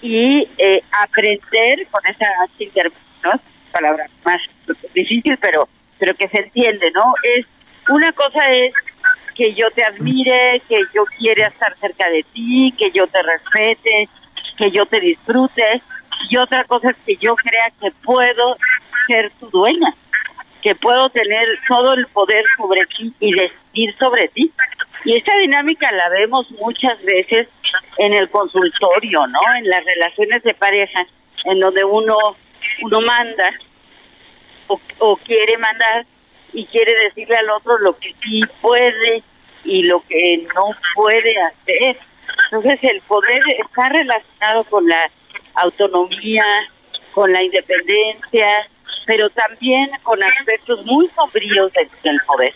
y 0.00 0.48
eh, 0.56 0.82
aprender 1.02 1.86
con 1.88 2.00
esa 2.06 2.26
¿no? 3.22 3.32
palabra 3.70 4.06
más 4.24 4.40
difícil, 4.94 5.36
pero 5.38 5.68
pero 5.98 6.14
que 6.14 6.28
se 6.28 6.38
entiende, 6.38 6.90
¿no? 6.92 7.12
Es 7.22 7.46
una 7.90 8.12
cosa 8.12 8.50
es 8.50 8.72
que 9.34 9.52
yo 9.52 9.70
te 9.70 9.84
admire, 9.84 10.62
que 10.66 10.80
yo 10.94 11.04
quiera 11.18 11.48
estar 11.48 11.76
cerca 11.78 12.08
de 12.08 12.22
ti, 12.32 12.72
que 12.78 12.90
yo 12.90 13.06
te 13.06 13.22
respete, 13.22 14.08
que 14.56 14.70
yo 14.70 14.86
te 14.86 15.00
disfrute, 15.00 15.82
y 16.30 16.36
otra 16.36 16.64
cosa 16.64 16.90
es 16.90 16.96
que 17.04 17.16
yo 17.16 17.34
crea 17.36 17.72
que 17.80 17.90
puedo 18.02 18.56
ser 19.06 19.30
tu 19.38 19.48
dueña, 19.50 19.94
que 20.62 20.74
puedo 20.74 21.08
tener 21.10 21.46
todo 21.68 21.94
el 21.94 22.06
poder 22.08 22.44
sobre 22.56 22.86
ti 22.86 23.12
y 23.20 23.32
decidir 23.32 23.94
sobre 23.96 24.28
ti. 24.28 24.52
Y 25.04 25.16
esa 25.16 25.36
dinámica 25.38 25.92
la 25.92 26.08
vemos 26.08 26.50
muchas 26.52 27.00
veces 27.04 27.48
en 27.98 28.14
el 28.14 28.28
consultorio, 28.30 29.26
¿no? 29.26 29.38
En 29.58 29.68
las 29.68 29.84
relaciones 29.84 30.42
de 30.42 30.54
pareja, 30.54 31.06
en 31.44 31.60
donde 31.60 31.84
uno 31.84 32.16
uno 32.82 33.00
manda 33.00 33.50
o, 34.98 35.16
quiere 35.16 35.56
mandar 35.58 36.04
y 36.52 36.64
quiere 36.66 36.92
decirle 37.04 37.36
al 37.36 37.50
otro 37.50 37.78
lo 37.78 37.96
que 37.96 38.14
sí 38.22 38.42
puede 38.60 39.22
y 39.64 39.82
lo 39.84 40.00
que 40.00 40.46
no 40.54 40.74
puede 40.94 41.34
hacer. 41.42 41.96
Entonces 42.46 42.78
el 42.82 43.00
poder 43.02 43.42
está 43.58 43.88
relacionado 43.88 44.64
con 44.64 44.86
la 44.88 45.10
autonomía, 45.54 46.44
con 47.12 47.32
la 47.32 47.42
independencia, 47.42 48.68
pero 49.06 49.30
también 49.30 49.90
con 50.02 50.22
aspectos 50.22 50.84
muy 50.84 51.08
sombríos 51.14 51.72
del, 51.72 52.20
poder, 52.26 52.54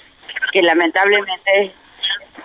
que 0.53 0.63
lamentablemente 0.63 1.73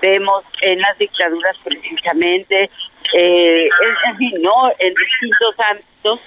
vemos 0.01 0.43
en 0.61 0.79
las 0.79 0.97
dictaduras 0.97 1.57
precisamente, 1.63 2.69
eh, 3.13 3.69
en 4.07 4.17
fin, 4.17 4.41
¿no? 4.41 4.71
En 4.79 4.93
distintos 4.93 5.55
ámbitos 5.69 6.19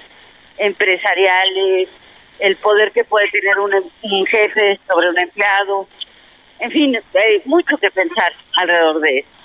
empresariales, 0.59 1.89
el 2.39 2.57
poder 2.57 2.93
que 2.93 3.05
puede 3.05 3.29
tener 3.31 3.59
un, 3.59 3.73
un 4.03 4.27
jefe 4.27 4.79
sobre 4.87 5.11
un 5.11 5.19
empleado. 5.19 5.89
En 6.61 6.71
fin, 6.71 6.97
hay 7.15 7.43
mucho 7.45 7.77
que 7.77 7.91
pensar 7.91 8.33
alrededor 8.57 9.01
de 9.01 9.19
eso. 9.19 9.38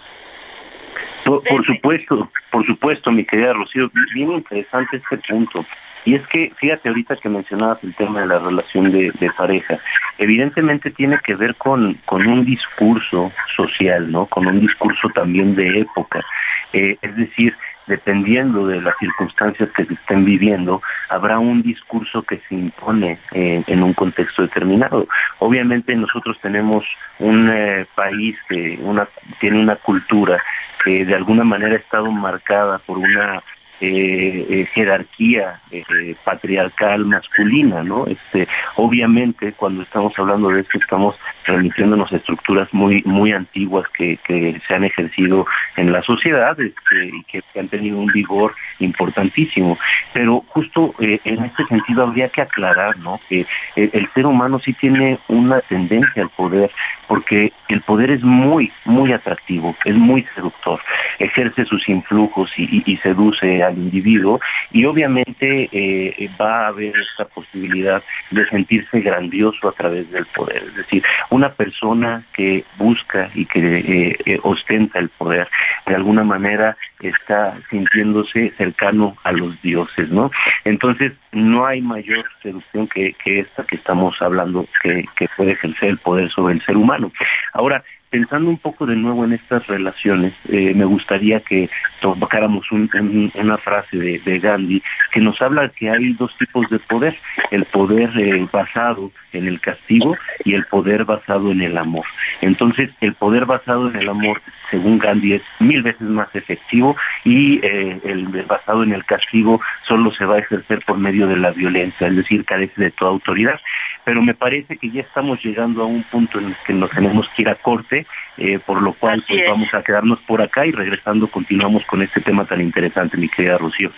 Por, 1.24 1.66
supuesto, 1.66 2.30
por 2.52 2.66
supuesto, 2.66 3.12
mi 3.12 3.24
querida 3.26 3.54
Rocío, 3.54 3.90
bien 4.14 4.32
interesante 4.32 4.98
este 4.98 5.18
punto. 5.18 5.66
Y 6.06 6.16
es 6.16 6.28
que, 6.28 6.52
fíjate 6.58 6.90
ahorita 6.90 7.16
que 7.16 7.30
mencionabas 7.30 7.82
el 7.84 7.94
tema 7.96 8.22
de 8.22 8.28
la 8.28 8.40
relación 8.40 8.92
de, 8.92 9.32
pareja, 9.38 9.78
evidentemente 10.18 10.92
tiene 10.92 11.18
que 11.24 11.36
ver 11.36 11.56
con, 11.56 11.94
con 12.06 12.28
un 12.28 12.44
discurso 12.44 13.32
social, 13.56 14.12
¿no? 14.12 14.26
Con 14.26 14.48
un 14.48 14.60
discurso 14.60 15.08
también 15.16 15.56
de 15.56 15.80
época. 15.80 16.26
Eh, 16.74 16.98
es 17.02 17.16
decir, 17.16 17.56
dependiendo 17.88 18.68
de 18.68 18.82
las 18.82 18.98
circunstancias 18.98 19.70
que 19.76 19.86
se 19.86 19.94
estén 19.94 20.26
viviendo, 20.26 20.82
habrá 21.10 21.40
un 21.40 21.62
discurso 21.62 22.24
que 22.24 22.42
se 22.48 22.56
impone 22.56 23.20
en 23.32 23.84
un 23.84 23.94
contexto 23.94 24.42
determinado. 24.42 25.08
Obviamente 25.40 25.96
nosotros 25.96 26.38
tenemos 26.42 26.86
un 27.20 27.50
eh, 27.52 27.86
país 27.96 28.38
que 28.48 28.78
una, 28.82 29.08
tiene 29.40 29.60
una 29.60 29.76
cultura 29.76 30.42
que 30.84 31.06
de 31.06 31.16
alguna 31.16 31.44
manera 31.44 31.76
ha 31.76 31.78
estado 31.78 32.12
marcada 32.12 32.80
por 32.80 32.98
una 32.98 33.42
eh, 33.86 34.48
eh, 34.50 34.66
jerarquía 34.74 35.60
eh, 35.70 36.16
patriarcal 36.24 37.04
masculina, 37.04 37.84
¿no? 37.84 38.08
Este, 38.08 38.48
obviamente, 38.78 39.52
cuando 39.52 39.84
estamos 39.84 40.18
hablando 40.18 40.48
de 40.52 40.62
esto, 40.62 40.78
estamos 40.78 41.16
remitiéndonos 41.44 42.14
a 42.14 42.16
estructuras 42.16 42.74
muy, 42.74 43.04
muy 43.04 43.34
antiguas 43.34 43.86
que, 43.90 44.18
se 44.26 44.74
han 44.74 44.86
ejercido 44.86 45.46
en 45.76 45.92
la 45.92 46.02
sociedad 46.02 46.58
este, 46.62 47.08
y 47.08 47.24
que, 47.26 47.44
han 47.60 47.68
tenido 47.68 48.00
un 48.00 48.08
vigor 48.08 48.56
importantísimo. 48.80 49.78
Pero 50.14 50.46
justo 50.48 50.96
en 51.00 51.44
este 51.44 51.66
sentido 51.66 52.04
habría 52.04 52.30
que 52.30 52.42
aclarar, 52.42 52.98
¿no? 53.00 53.20
Que 53.28 53.46
el 53.76 54.10
ser 54.14 54.26
humano 54.26 54.60
sí 54.60 54.72
tiene 54.72 55.20
una 55.28 55.60
tendencia 55.60 56.24
al 56.24 56.30
poder, 56.30 56.72
porque 57.08 57.52
el 57.70 57.82
poder 57.82 58.12
es 58.12 58.24
muy, 58.24 58.72
muy 58.86 59.12
atractivo, 59.12 59.76
es 59.86 59.96
muy 59.96 60.24
seductor, 60.36 60.80
ejerce 61.20 61.66
sus 61.66 61.88
influjos 61.90 62.52
y, 62.58 62.84
seduce 63.04 63.62
al 63.64 63.78
individuo 63.78 64.40
y 64.72 64.86
obviamente 64.86 65.68
eh, 65.72 66.30
va 66.40 66.66
a 66.66 66.68
haber 66.68 66.94
esta 66.96 67.26
posibilidad 67.26 68.02
de 68.32 68.48
sentirse 68.48 69.02
grandioso 69.02 69.68
a 69.68 69.72
través 69.74 70.10
del 70.12 70.26
poder. 70.28 70.64
Es 70.64 70.76
decir, 70.76 71.04
una 71.30 71.52
persona 71.52 72.24
que 72.34 72.64
busca 72.78 73.30
y 73.34 73.46
que 73.46 73.60
eh, 73.60 74.18
eh, 74.26 74.40
ostenta 74.44 75.00
el 75.00 75.10
poder, 75.10 75.50
de 75.86 75.96
alguna 75.96 76.24
manera 76.24 76.78
está 77.02 77.58
sintiéndose 77.70 78.54
cercano 78.58 79.16
a 79.24 79.32
los 79.32 79.62
dioses, 79.62 80.10
¿no? 80.10 80.32
Entonces, 80.64 81.14
no 81.32 81.66
hay 81.66 81.82
mayor 81.82 82.26
seducción 82.42 82.88
que, 82.88 83.16
esta 83.26 83.64
que 83.64 83.76
estamos 83.76 84.22
hablando, 84.22 84.66
que, 84.82 85.06
que 85.16 85.28
puede 85.36 85.52
ejercer 85.52 85.90
el 85.90 85.98
poder 85.98 86.30
sobre 86.30 86.56
el 86.56 86.62
ser 86.62 86.78
humano. 86.78 87.12
Ahora, 87.54 87.84
pensando 88.14 88.48
un 88.52 88.60
poco 88.60 88.86
de 88.86 88.96
nuevo 88.96 89.26
en 89.26 89.34
estas 89.34 89.66
relaciones, 89.66 90.36
eh, 90.48 90.74
me 90.76 90.86
gustaría 90.86 91.40
que 91.40 91.68
tocáramos 92.00 92.72
una 92.72 93.58
frase 93.58 93.98
de, 93.98 94.40
Gandhi 94.40 94.84
que 95.12 95.20
nos 95.20 95.42
habla 95.42 95.70
que 95.70 95.90
hay 95.90 96.14
dos 96.14 96.38
tipos 96.38 96.70
de 96.70 96.78
poder, 96.78 97.18
el 97.50 97.66
poder 97.66 98.12
eh, 98.16 98.48
basado 98.52 99.12
en 99.32 99.48
el 99.48 99.60
castigo 99.60 100.16
y 100.46 100.54
el 100.54 100.64
poder 100.66 101.06
basado 101.06 101.52
en 101.52 101.62
el 101.62 101.76
amor. 101.76 102.06
Entonces, 102.42 102.92
el 103.02 103.16
poder 103.16 103.48
basado 103.48 103.90
en 103.90 103.96
el 103.96 104.08
amor, 104.08 104.44
según 104.70 105.00
Gandhi, 105.00 105.34
es 105.34 105.42
mil 105.58 105.82
veces 105.82 106.08
más 106.08 106.36
efectivo 106.36 106.96
y 107.26 107.66
eh, 107.66 108.00
el 108.04 108.28
basado 108.44 108.84
en 108.84 108.94
el 108.94 109.06
castigo 109.06 109.60
solo 109.88 110.14
se 110.14 110.26
va 110.26 110.36
a 110.36 110.40
ejercer 110.40 110.84
por 110.86 111.00
medio 111.00 111.26
de 111.26 111.38
la 111.38 111.50
violencia, 111.50 112.06
es 112.06 112.16
decir, 112.16 112.46
carece 112.46 112.80
de 112.80 112.92
toda 112.92 113.10
autoridad 113.10 113.60
pero 114.04 114.22
me 114.22 114.34
parece 114.34 114.78
que 114.78 114.90
ya 114.90 115.02
estamos 115.02 115.44
llegando 115.44 115.84
a 115.84 115.86
un 115.86 116.04
punto 116.04 116.40
en 116.40 116.48
el 116.48 116.56
que 116.66 116.74
nos 116.74 116.92
tenemos 116.92 117.28
que 117.30 117.44
ir 117.44 117.50
a 117.50 117.56
corte, 117.56 118.03
eh, 118.38 118.60
por 118.60 118.82
lo 118.82 118.94
cual 118.94 119.24
pues, 119.28 119.42
vamos 119.48 119.74
a 119.74 119.82
quedarnos 119.82 120.20
por 120.22 120.42
acá 120.42 120.66
y 120.66 120.72
regresando 120.72 121.28
continuamos 121.28 121.86
con 121.86 122.02
este 122.02 122.22
tema 122.22 122.46
tan 122.46 122.62
interesante, 122.62 123.18
mi 123.18 123.30
querida 123.30 123.58
Rocío. 123.58 123.92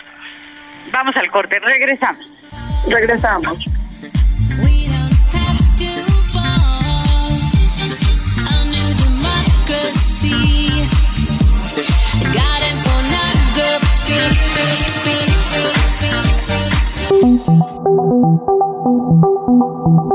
Vamos 0.92 1.16
al 1.16 1.30
corte, 1.30 1.58
regresamos. 1.58 2.28
Regresamos. 2.88 3.66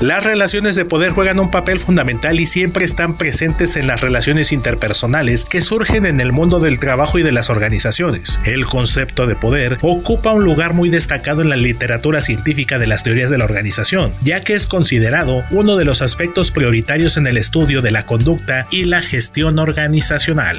Las 0.00 0.24
relaciones 0.24 0.76
de 0.76 0.84
poder 0.84 1.12
juegan 1.12 1.40
un 1.40 1.50
papel 1.50 1.80
fundamental 1.80 2.38
y 2.38 2.44
siempre 2.44 2.84
están 2.84 3.16
presentes 3.16 3.76
en 3.76 3.86
las 3.86 4.02
relaciones 4.02 4.52
interpersonales 4.52 5.46
que 5.46 5.62
surgen 5.62 6.04
en 6.04 6.20
el 6.20 6.32
mundo 6.32 6.60
del 6.60 6.78
trabajo 6.78 7.18
y 7.18 7.22
de 7.22 7.32
las 7.32 7.48
organizaciones. 7.48 8.38
El 8.44 8.66
concepto 8.66 9.26
de 9.26 9.36
poder 9.36 9.78
ocupa 9.80 10.32
un 10.32 10.44
lugar 10.44 10.74
muy 10.74 10.90
destacado 10.90 11.40
en 11.40 11.48
la 11.48 11.56
literatura 11.56 12.20
científica 12.20 12.78
de 12.78 12.86
las 12.86 13.04
teorías 13.04 13.30
de 13.30 13.38
la 13.38 13.46
organización, 13.46 14.12
ya 14.22 14.42
que 14.42 14.52
es 14.52 14.66
considerado 14.66 15.44
uno 15.50 15.76
de 15.76 15.86
los 15.86 16.02
aspectos 16.02 16.50
prioritarios 16.50 17.16
en 17.16 17.26
el 17.26 17.38
estudio 17.38 17.80
de 17.80 17.92
la 17.92 18.04
conducta 18.04 18.66
y 18.70 18.84
la 18.84 19.00
gestión 19.00 19.58
organizacional. 19.58 20.58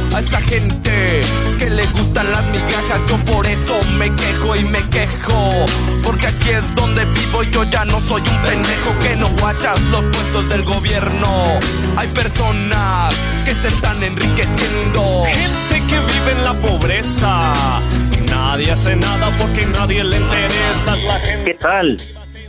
a 0.13 0.19
esa 0.19 0.41
gente 0.41 1.21
que 1.57 1.69
le 1.69 1.85
gustan 1.87 2.31
las 2.31 2.45
migajas. 2.47 3.01
Yo 3.07 3.17
por 3.25 3.45
eso 3.45 3.79
me 3.97 4.13
quejo 4.15 4.55
y 4.55 4.63
me 4.65 4.81
quejo. 4.89 5.65
Porque 6.03 6.27
aquí 6.27 6.49
es 6.49 6.75
donde 6.75 7.05
vivo 7.05 7.43
y 7.43 7.49
yo 7.51 7.63
ya 7.63 7.85
no 7.85 7.99
soy 8.01 8.21
un 8.21 8.41
pendejo 8.41 8.99
que 9.01 9.15
no 9.15 9.29
guachas 9.39 9.79
los 9.91 10.03
puestos 10.05 10.49
del 10.49 10.63
gobierno. 10.63 11.59
Hay 11.97 12.07
personas 12.09 13.15
que 13.45 13.53
se 13.53 13.67
están 13.67 14.03
enriqueciendo. 14.03 15.23
Gente 15.25 15.87
que 15.87 15.99
vive 15.99 16.31
en 16.31 16.43
la 16.43 16.53
pobreza. 16.53 17.81
Nadie 18.29 18.71
hace 18.71 18.95
nada 18.95 19.29
porque 19.37 19.65
nadie 19.65 20.03
le 20.03 20.17
interesa. 20.17 20.95
La 20.95 21.19
gente. 21.19 21.51
¿Qué 21.51 21.57
tal? 21.57 21.97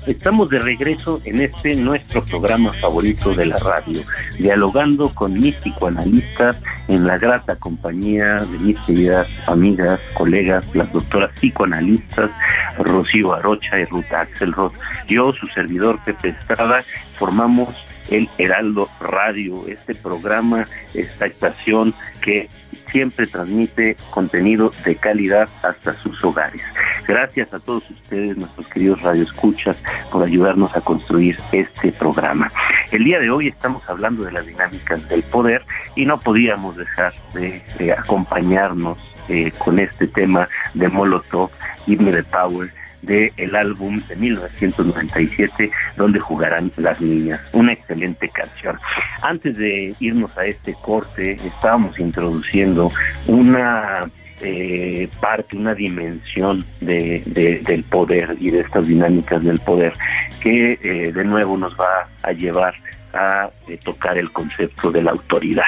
Estamos 0.07 0.51
de 0.51 0.59
regreso 0.59 1.21
en 1.25 1.41
este 1.41 1.77
nuestro 1.77 2.25
programa 2.25 2.73
favorito 2.73 3.35
de 3.35 3.47
la 3.47 3.57
radio, 3.59 4.01
dialogando 4.37 5.09
con 5.11 5.35
mis 5.35 5.55
psicoanalistas 5.55 6.61
en 6.89 7.07
la 7.07 7.19
grata 7.19 7.55
compañía 7.55 8.39
de 8.39 8.59
mis 8.59 8.81
queridas 8.81 9.29
amigas, 9.47 10.01
colegas, 10.15 10.65
las 10.75 10.93
doctoras 10.93 11.31
psicoanalistas 11.39 12.33
Rocío 12.79 13.33
Arocha 13.33 13.79
y 13.79 13.85
Ruth 13.85 14.13
Axelrod. 14.13 14.73
Yo, 15.07 15.33
su 15.35 15.47
servidor 15.49 16.01
Pepe 16.05 16.31
Estrada, 16.31 16.83
formamos 17.17 17.69
el 18.11 18.29
Heraldo 18.39 18.89
Radio, 19.01 19.65
este 19.69 19.95
programa, 19.95 20.67
esta 20.95 21.27
estación 21.27 21.95
que 22.21 22.49
siempre 22.93 23.27
transmite 23.27 23.97
contenido 24.11 24.71
de 24.85 24.95
calidad 24.97 25.49
hasta 25.63 25.95
sus 26.03 26.23
hogares. 26.23 26.63
Gracias 27.09 27.53
a 27.53 27.59
todos 27.59 27.83
ustedes, 27.91 28.37
nuestros 28.37 28.69
queridos 28.69 29.01
radioescuchas, 29.01 29.77
por 30.11 30.23
ayudarnos 30.23 30.77
a 30.77 30.81
construir 30.83 31.37
este 31.51 31.91
programa. 31.91 32.53
El 32.93 33.05
día 33.05 33.19
de 33.19 33.31
hoy 33.31 33.49
estamos 33.49 33.83
hablando 33.89 34.25
de 34.25 34.33
las 34.33 34.47
dinámicas 34.47 35.09
del 35.09 35.23
poder 35.23 35.65
y 35.97 36.05
no 36.05 36.21
podíamos 36.21 36.77
dejar 36.77 37.13
de, 37.35 37.93
acompañarnos 37.93 38.99
eh, 39.29 39.51
con 39.59 39.79
este 39.79 40.07
tema 40.07 40.49
de 40.75 40.89
Molotov, 40.89 41.51
Himne 41.87 42.13
de 42.13 42.23
Power, 42.23 42.73
del 43.03 43.33
el 43.37 43.55
álbum 43.55 44.01
de 44.09 44.17
1997 44.17 45.71
donde 45.97 46.21
jugarán 46.21 46.73
las 46.77 47.01
niñas. 47.01 47.41
Una 47.53 47.73
excelente 47.73 48.29
canción. 48.29 48.79
Antes 49.23 49.57
de 49.57 49.95
irnos 50.01 50.37
a 50.39 50.47
este 50.47 50.75
corte, 50.75 51.33
estábamos 51.33 51.99
introduciendo 51.99 52.91
una 53.27 54.07
eh, 54.41 55.09
parte, 55.21 55.57
una 55.57 55.75
dimensión 55.75 56.65
de, 56.81 57.23
del 57.65 57.85
poder 57.85 58.37
y 58.41 58.51
de 58.51 58.61
estas 58.61 58.89
dinámicas 58.89 59.43
del 59.45 59.61
poder 59.61 59.93
que 60.41 60.79
eh, 60.83 61.13
de 61.13 61.25
nuevo 61.25 61.57
nos 61.57 61.79
va 61.79 62.09
a 62.23 62.33
llevar 62.33 62.75
a 63.15 63.51
tocar 63.85 64.19
el 64.19 64.31
concepto 64.31 64.91
de 64.91 65.03
la 65.03 65.13
autoridad. 65.13 65.65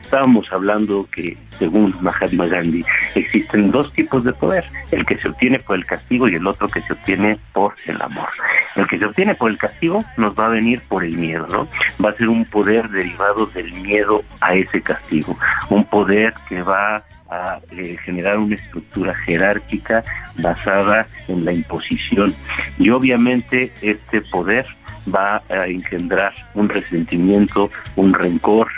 Estábamos 0.00 0.50
hablando 0.52 1.08
que, 1.12 1.36
según 1.58 1.94
Mahatma 2.00 2.46
Gandhi, 2.46 2.84
existen 3.14 3.70
dos 3.70 3.92
tipos 3.92 4.24
de 4.24 4.32
poder, 4.32 4.64
el 4.90 5.04
que 5.06 5.18
se 5.18 5.28
obtiene 5.28 5.58
por 5.58 5.76
el 5.76 5.86
castigo 5.86 6.28
y 6.28 6.34
el 6.34 6.46
otro 6.46 6.68
que 6.68 6.80
se 6.82 6.92
obtiene 6.92 7.38
por 7.52 7.74
el 7.86 8.00
amor. 8.02 8.28
El 8.76 8.86
que 8.88 8.98
se 8.98 9.04
obtiene 9.04 9.34
por 9.34 9.50
el 9.50 9.58
castigo 9.58 10.04
nos 10.16 10.34
va 10.38 10.46
a 10.46 10.50
venir 10.50 10.80
por 10.88 11.04
el 11.04 11.16
miedo, 11.16 11.46
¿no? 11.46 11.68
Va 12.02 12.10
a 12.10 12.14
ser 12.14 12.28
un 12.28 12.44
poder 12.44 12.88
derivado 12.88 13.46
del 13.46 13.72
miedo 13.72 14.22
a 14.40 14.54
ese 14.54 14.80
castigo, 14.82 15.38
un 15.68 15.84
poder 15.84 16.34
que 16.48 16.62
va 16.62 17.04
a 17.30 17.60
eh, 17.70 17.96
generar 18.04 18.38
una 18.38 18.56
estructura 18.56 19.14
jerárquica 19.14 20.02
basada 20.36 21.06
en 21.28 21.44
la 21.44 21.52
imposición. 21.52 22.34
Y 22.78 22.90
obviamente 22.90 23.72
este 23.80 24.20
poder 24.22 24.66
va 25.12 25.42
a 25.48 25.66
engendrar 25.66 26.34
un 26.54 26.68
resentimiento, 26.68 27.70
un 27.96 28.12
rencor 28.14 28.68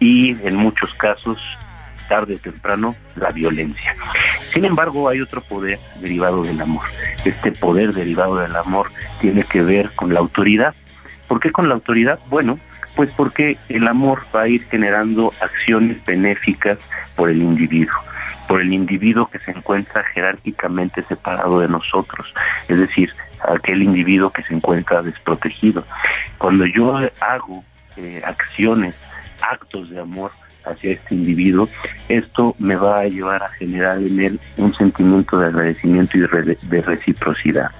y 0.00 0.30
en 0.46 0.56
muchos 0.56 0.94
casos, 0.94 1.38
tarde 2.08 2.36
o 2.36 2.38
temprano, 2.38 2.94
la 3.16 3.30
violencia. 3.30 3.94
Sin 4.52 4.64
embargo, 4.64 5.08
hay 5.08 5.20
otro 5.20 5.40
poder 5.42 5.78
derivado 6.00 6.42
del 6.42 6.60
amor. 6.60 6.84
Este 7.24 7.52
poder 7.52 7.92
derivado 7.92 8.36
del 8.36 8.56
amor 8.56 8.90
tiene 9.20 9.44
que 9.44 9.62
ver 9.62 9.90
con 9.94 10.12
la 10.12 10.20
autoridad. 10.20 10.74
¿Por 11.26 11.40
qué 11.40 11.52
con 11.52 11.68
la 11.68 11.74
autoridad? 11.74 12.18
Bueno, 12.30 12.58
pues 12.96 13.12
porque 13.14 13.58
el 13.68 13.86
amor 13.86 14.22
va 14.34 14.42
a 14.42 14.48
ir 14.48 14.64
generando 14.64 15.32
acciones 15.40 16.02
benéficas 16.04 16.78
por 17.14 17.30
el 17.30 17.42
individuo 17.42 17.94
por 18.48 18.62
el 18.62 18.72
individuo 18.72 19.28
que 19.28 19.38
se 19.38 19.52
encuentra 19.52 20.02
jerárquicamente 20.02 21.04
separado 21.04 21.60
de 21.60 21.68
nosotros, 21.68 22.32
es 22.66 22.78
decir, 22.78 23.12
aquel 23.40 23.82
individuo 23.82 24.30
que 24.30 24.42
se 24.44 24.54
encuentra 24.54 25.02
desprotegido. 25.02 25.84
Cuando 26.38 26.66
yo 26.66 26.96
hago 27.20 27.64
eh, 27.96 28.22
acciones, 28.24 28.94
actos 29.40 29.90
de 29.90 30.00
amor 30.00 30.30
hacia 30.64 30.92
este 30.92 31.14
individuo, 31.14 31.68
esto 32.08 32.54
me 32.58 32.76
va 32.76 33.00
a 33.00 33.08
llevar 33.08 33.42
a 33.42 33.48
generar 33.50 33.98
en 33.98 34.20
él 34.20 34.40
un 34.56 34.74
sentimiento 34.74 35.38
de 35.38 35.46
agradecimiento 35.46 36.18
y 36.18 36.20
de 36.20 36.80
reciprocidad. 36.82 37.70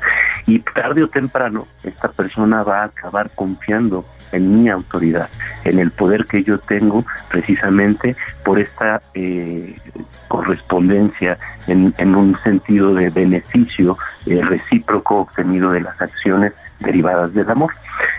Y 0.47 0.61
tarde 0.61 1.03
o 1.03 1.09
temprano, 1.09 1.67
esta 1.83 2.09
persona 2.09 2.63
va 2.63 2.83
a 2.83 2.85
acabar 2.85 3.31
confiando 3.35 4.05
en 4.33 4.63
mi 4.63 4.69
autoridad, 4.69 5.29
en 5.65 5.79
el 5.79 5.91
poder 5.91 6.27
que 6.27 6.43
yo 6.43 6.59
tengo 6.59 7.05
precisamente 7.31 8.17
por 8.45 8.59
esta 8.59 9.01
eh, 9.15 9.77
correspondencia 10.29 11.39
en, 11.67 12.15
un 12.15 12.37
sentido 12.39 12.95
de 12.95 13.11
beneficio 13.11 13.99
eh, 14.27 14.41
recíproco 14.43 15.19
obtenido 15.21 15.71
de 15.71 15.81
las 15.81 16.01
acciones 16.01 16.53
derivadas 16.81 17.35
del 17.35 17.51
amor. 17.51 17.73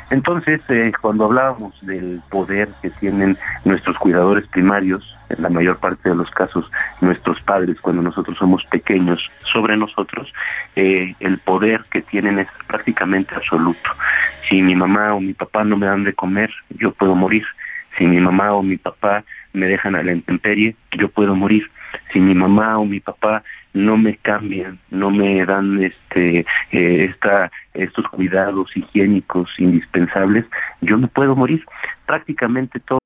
Entonces, 0.10 0.62
eh, 0.70 0.92
cuando 1.00 1.26
hablábamos 1.26 1.76
del 1.82 2.22
poder 2.30 2.70
que 2.82 2.89
tienen 2.89 3.38
nuestros 3.65 3.98
cuidadores 3.98 4.48
primarios, 4.48 5.15
en 5.30 5.44
la 5.44 5.50
mayor 5.50 5.78
parte 5.78 6.10
de 6.10 6.15
los 6.15 6.30
casos 6.32 6.70
nuestros 7.02 7.39
padres 7.42 7.80
cuando 7.80 8.02
nosotros 8.02 8.38
somos 8.38 8.65
pequeños 8.65 9.30
sobre 9.52 9.78
nosotros, 9.78 10.34
eh, 10.76 11.15
el 11.20 11.38
poder 11.38 11.86
que 11.92 12.02
tienen 12.02 12.39
es 12.39 12.48
prácticamente 12.68 13.36
absoluto. 13.36 13.92
Si 14.48 14.62
mi 14.62 14.76
mamá 14.76 15.13
o 15.13 15.22
mi 15.22 15.34
papá 15.34 15.63
no 15.63 15.78
me 15.78 15.86
dan 15.86 16.04
de 16.04 16.13
comer, 16.13 16.52
yo 16.70 16.92
puedo 16.92 17.15
morir. 17.15 17.46
Si 17.98 18.06
mi 18.06 18.20
mamá 18.20 18.54
o 18.54 18.63
mi 18.63 18.78
papá 18.78 19.24
me 19.54 19.68
dejan 19.68 19.96
a 19.96 20.04
la 20.04 20.12
intemperie, 20.12 20.76
yo 20.98 21.10
puedo 21.10 21.36
morir. 21.36 21.70
Si 22.12 22.19
mi 22.19 22.34
mamá 22.34 22.78
o 22.80 22.86
mi 22.86 22.99
papá 22.99 23.43
no 23.73 23.97
me 23.97 24.17
cambian, 24.17 24.80
no 24.89 25.12
me 25.12 25.45
dan 25.45 25.82
este 25.84 26.45
eh, 26.71 27.06
esta, 27.06 27.52
estos 27.73 28.06
cuidados 28.10 28.69
higiénicos 28.75 29.49
indispensables, 29.60 30.45
yo 30.82 30.97
me 30.97 31.08
puedo 31.08 31.36
morir. 31.36 31.63
Prácticamente 32.06 32.80
todo. 32.80 32.99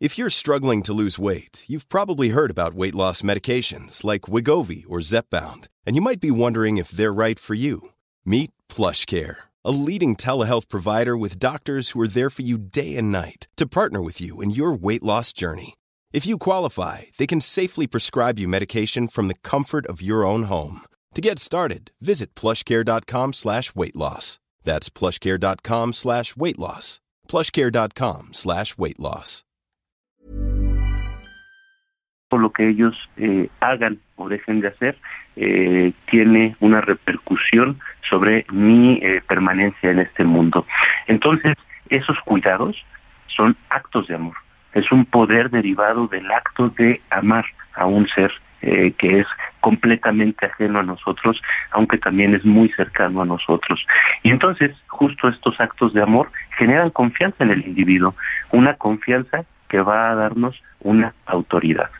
If 0.00 0.18
you're 0.18 0.28
struggling 0.28 0.82
to 0.82 0.92
lose 0.92 1.18
weight, 1.18 1.64
you've 1.66 1.88
probably 1.88 2.30
heard 2.30 2.50
about 2.50 2.74
weight 2.74 2.94
loss 2.94 3.22
medications 3.22 4.04
like 4.04 4.22
Wigovi 4.22 4.84
or 4.88 4.98
Zepbound, 4.98 5.68
and 5.86 5.94
you 5.94 6.02
might 6.02 6.20
be 6.20 6.30
wondering 6.30 6.76
if 6.76 6.90
they're 6.90 7.12
right 7.12 7.38
for 7.38 7.54
you. 7.54 7.90
Meet 8.26 8.50
PlushCare, 8.68 9.36
a 9.64 9.70
leading 9.70 10.16
telehealth 10.16 10.68
provider 10.68 11.16
with 11.16 11.38
doctors 11.38 11.90
who 11.90 12.00
are 12.00 12.08
there 12.08 12.28
for 12.28 12.42
you 12.42 12.58
day 12.58 12.96
and 12.96 13.12
night 13.12 13.46
to 13.56 13.66
partner 13.66 14.02
with 14.02 14.20
you 14.20 14.42
in 14.42 14.50
your 14.50 14.72
weight 14.74 15.02
loss 15.02 15.32
journey. 15.32 15.74
If 16.14 16.26
you 16.26 16.38
qualify, 16.38 17.10
they 17.18 17.26
can 17.26 17.40
safely 17.40 17.88
prescribe 17.88 18.38
you 18.38 18.46
medication 18.46 19.08
from 19.08 19.26
the 19.26 19.34
comfort 19.42 19.84
of 19.88 20.00
your 20.00 20.24
own 20.24 20.44
home. 20.44 20.82
To 21.14 21.20
get 21.20 21.40
started, 21.40 21.90
visit 22.00 22.36
plushcare.com 22.36 23.32
slash 23.32 23.74
weight 23.74 23.96
loss. 23.96 24.38
That's 24.62 24.88
plushcare.com 24.90 25.92
slash 25.92 26.36
weight 26.36 26.56
loss. 26.56 27.00
Plushcare.com 27.26 28.28
slash 28.30 28.78
weight 28.78 29.00
loss. 29.00 29.42
Lo 32.30 32.50
que 32.50 32.68
ellos 32.68 32.94
eh, 33.16 33.48
hagan 33.60 33.98
o 34.16 34.28
dejen 34.28 34.60
de 34.60 34.68
hacer 34.68 34.96
eh, 35.34 35.92
tiene 36.08 36.54
una 36.60 36.80
repercusión 36.80 37.80
sobre 38.08 38.46
mi 38.52 39.00
eh, 39.02 39.20
permanencia 39.26 39.90
en 39.90 39.98
este 39.98 40.22
mundo. 40.22 40.64
Entonces, 41.08 41.56
esos 41.88 42.20
cuidados 42.20 42.76
son 43.26 43.56
actos 43.68 44.06
de 44.06 44.14
amor 44.14 44.43
es 44.74 44.90
un 44.92 45.04
poder 45.04 45.50
derivado 45.50 46.06
del 46.06 46.30
acto 46.30 46.68
de 46.68 47.00
amar 47.10 47.46
a 47.74 47.86
un 47.86 48.08
ser 48.08 48.32
eh, 48.62 48.92
que 48.96 49.20
es 49.20 49.26
completamente 49.60 50.46
ajeno 50.46 50.78
a 50.78 50.82
nosotros, 50.82 51.40
aunque 51.70 51.98
también 51.98 52.34
es 52.34 52.44
muy 52.44 52.70
cercano 52.70 53.22
a 53.22 53.26
nosotros. 53.26 53.86
Y 54.22 54.30
entonces, 54.30 54.74
justo 54.86 55.28
estos 55.28 55.60
actos 55.60 55.92
de 55.92 56.02
amor 56.02 56.30
generan 56.56 56.90
confianza 56.90 57.44
en 57.44 57.50
el 57.50 57.66
individuo, 57.66 58.14
una 58.52 58.74
confianza 58.74 59.44
que 59.68 59.80
va 59.80 60.10
a 60.10 60.14
darnos 60.14 60.62
una 60.80 61.12
autoridad. 61.26 61.90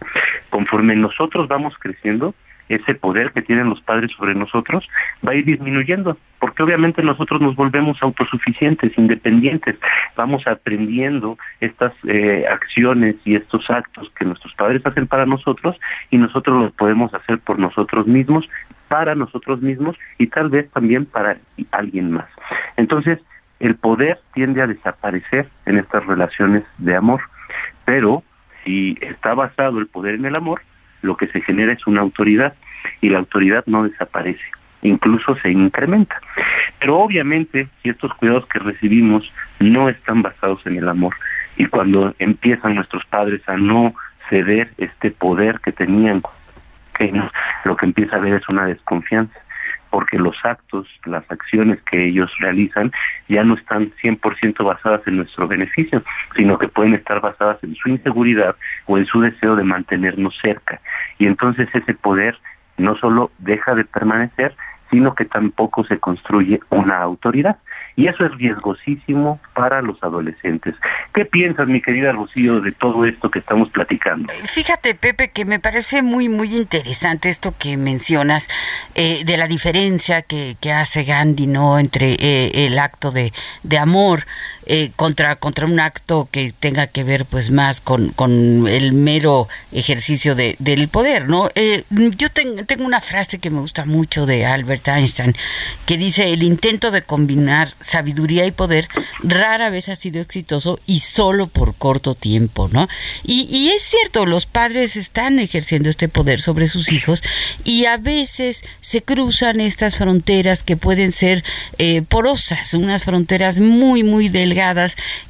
Conforme 0.50 0.96
nosotros 0.96 1.48
vamos 1.48 1.74
creciendo, 1.78 2.34
ese 2.68 2.94
poder 2.94 3.32
que 3.32 3.42
tienen 3.42 3.68
los 3.68 3.80
padres 3.80 4.10
sobre 4.16 4.34
nosotros 4.34 4.88
va 5.26 5.32
a 5.32 5.34
ir 5.34 5.44
disminuyendo, 5.44 6.16
porque 6.38 6.62
obviamente 6.62 7.02
nosotros 7.02 7.40
nos 7.40 7.56
volvemos 7.56 8.02
autosuficientes, 8.02 8.96
independientes, 8.96 9.76
vamos 10.16 10.46
aprendiendo 10.46 11.38
estas 11.60 11.92
eh, 12.06 12.44
acciones 12.50 13.16
y 13.24 13.34
estos 13.34 13.68
actos 13.70 14.10
que 14.16 14.24
nuestros 14.24 14.54
padres 14.54 14.84
hacen 14.84 15.06
para 15.06 15.26
nosotros 15.26 15.78
y 16.10 16.18
nosotros 16.18 16.62
los 16.62 16.72
podemos 16.72 17.12
hacer 17.14 17.38
por 17.38 17.58
nosotros 17.58 18.06
mismos, 18.06 18.48
para 18.88 19.14
nosotros 19.14 19.60
mismos 19.60 19.96
y 20.18 20.28
tal 20.28 20.50
vez 20.50 20.70
también 20.70 21.06
para 21.06 21.36
alguien 21.72 22.12
más. 22.12 22.28
Entonces, 22.76 23.18
el 23.60 23.76
poder 23.76 24.20
tiende 24.34 24.62
a 24.62 24.66
desaparecer 24.66 25.48
en 25.66 25.78
estas 25.78 26.04
relaciones 26.06 26.64
de 26.78 26.96
amor, 26.96 27.22
pero 27.84 28.22
si 28.64 28.96
está 29.00 29.34
basado 29.34 29.78
el 29.78 29.86
poder 29.86 30.14
en 30.16 30.26
el 30.26 30.36
amor, 30.36 30.60
lo 31.04 31.16
que 31.16 31.26
se 31.28 31.40
genera 31.40 31.72
es 31.72 31.86
una 31.86 32.00
autoridad 32.00 32.54
y 33.00 33.08
la 33.10 33.18
autoridad 33.18 33.64
no 33.66 33.84
desaparece, 33.84 34.44
incluso 34.82 35.36
se 35.36 35.50
incrementa. 35.50 36.20
Pero 36.80 36.98
obviamente 36.98 37.68
si 37.82 37.90
estos 37.90 38.12
cuidados 38.14 38.46
que 38.46 38.58
recibimos 38.58 39.30
no 39.60 39.88
están 39.88 40.22
basados 40.22 40.66
en 40.66 40.76
el 40.78 40.88
amor 40.88 41.14
y 41.56 41.66
cuando 41.66 42.14
empiezan 42.18 42.74
nuestros 42.74 43.04
padres 43.06 43.40
a 43.48 43.56
no 43.56 43.94
ceder 44.28 44.72
este 44.78 45.10
poder 45.10 45.60
que 45.60 45.72
tenían 45.72 46.22
lo 47.64 47.76
que 47.76 47.86
empieza 47.86 48.16
a 48.16 48.18
haber 48.18 48.34
es 48.34 48.48
una 48.48 48.66
desconfianza 48.66 49.38
porque 49.94 50.18
los 50.18 50.34
actos, 50.44 50.88
las 51.04 51.22
acciones 51.30 51.80
que 51.88 52.06
ellos 52.06 52.28
realizan 52.40 52.90
ya 53.28 53.44
no 53.44 53.54
están 53.54 53.92
100% 54.02 54.64
basadas 54.64 55.02
en 55.06 55.18
nuestro 55.18 55.46
beneficio, 55.46 56.02
sino 56.34 56.58
que 56.58 56.66
pueden 56.66 56.94
estar 56.94 57.20
basadas 57.20 57.62
en 57.62 57.76
su 57.76 57.90
inseguridad 57.90 58.56
o 58.86 58.98
en 58.98 59.06
su 59.06 59.20
deseo 59.20 59.54
de 59.54 59.62
mantenernos 59.62 60.36
cerca. 60.42 60.80
Y 61.16 61.26
entonces 61.26 61.68
ese 61.72 61.94
poder 61.94 62.36
no 62.76 62.96
solo 62.96 63.30
deja 63.38 63.76
de 63.76 63.84
permanecer, 63.84 64.56
sino 64.90 65.14
que 65.14 65.26
tampoco 65.26 65.84
se 65.84 66.00
construye 66.00 66.58
una 66.70 66.98
autoridad. 66.98 67.58
Y 67.96 68.08
eso 68.08 68.26
es 68.26 68.32
riesgosísimo 68.36 69.38
para 69.54 69.80
los 69.80 70.02
adolescentes. 70.02 70.74
¿Qué 71.12 71.24
piensas, 71.24 71.68
mi 71.68 71.80
querida 71.80 72.12
Rocío, 72.12 72.60
de 72.60 72.72
todo 72.72 73.04
esto 73.04 73.30
que 73.30 73.38
estamos 73.38 73.70
platicando? 73.70 74.32
Fíjate, 74.44 74.94
Pepe, 74.94 75.28
que 75.28 75.44
me 75.44 75.60
parece 75.60 76.02
muy, 76.02 76.28
muy 76.28 76.56
interesante 76.56 77.28
esto 77.28 77.54
que 77.58 77.76
mencionas 77.76 78.48
eh, 78.96 79.24
de 79.24 79.36
la 79.36 79.46
diferencia 79.46 80.22
que, 80.22 80.56
que, 80.60 80.72
hace 80.72 81.04
Gandhi, 81.04 81.46
¿no? 81.46 81.78
Entre 81.78 82.14
eh, 82.14 82.66
el 82.66 82.78
acto 82.80 83.12
de, 83.12 83.32
de 83.62 83.78
amor 83.78 84.24
eh, 84.66 84.90
contra, 84.96 85.36
contra 85.36 85.66
un 85.66 85.78
acto 85.78 86.28
que 86.32 86.52
tenga 86.58 86.86
que 86.86 87.04
ver 87.04 87.26
pues 87.26 87.50
más 87.50 87.82
con, 87.82 88.08
con 88.10 88.66
el 88.66 88.92
mero 88.92 89.46
ejercicio 89.72 90.34
de, 90.34 90.56
del 90.58 90.88
poder, 90.88 91.28
¿no? 91.28 91.50
Eh, 91.54 91.84
yo 92.16 92.30
tengo 92.30 92.84
una 92.84 93.02
frase 93.02 93.38
que 93.38 93.50
me 93.50 93.60
gusta 93.60 93.84
mucho 93.84 94.24
de 94.24 94.46
Albert 94.46 94.88
Einstein 94.88 95.34
que 95.86 95.98
dice, 95.98 96.32
el 96.32 96.42
intento 96.42 96.90
de 96.90 97.02
combinar 97.02 97.74
sabiduría 97.80 98.46
y 98.46 98.52
poder 98.52 98.88
rara 99.22 99.68
vez 99.68 99.88
ha 99.88 99.96
sido 99.96 100.22
exitoso 100.22 100.80
y 100.86 101.00
solo 101.00 101.46
por 101.46 101.74
corto 101.74 102.14
tiempo, 102.14 102.68
¿no? 102.72 102.88
Y, 103.22 103.42
y 103.54 103.68
es 103.70 103.82
cierto, 103.82 104.24
los 104.24 104.46
padres 104.46 104.96
están 104.96 105.38
ejerciendo 105.40 105.90
este 105.90 106.08
poder 106.08 106.40
sobre 106.40 106.68
sus 106.68 106.90
hijos 106.90 107.22
y 107.64 107.84
a 107.84 107.98
veces 107.98 108.62
se 108.80 109.02
cruzan 109.02 109.60
estas 109.60 109.96
fronteras 109.96 110.62
que 110.62 110.76
pueden 110.76 111.12
ser 111.12 111.44
eh, 111.78 112.02
porosas, 112.02 112.72
unas 112.74 113.04
fronteras 113.04 113.58
muy, 113.58 114.02
muy 114.02 114.28
delgadas 114.30 114.53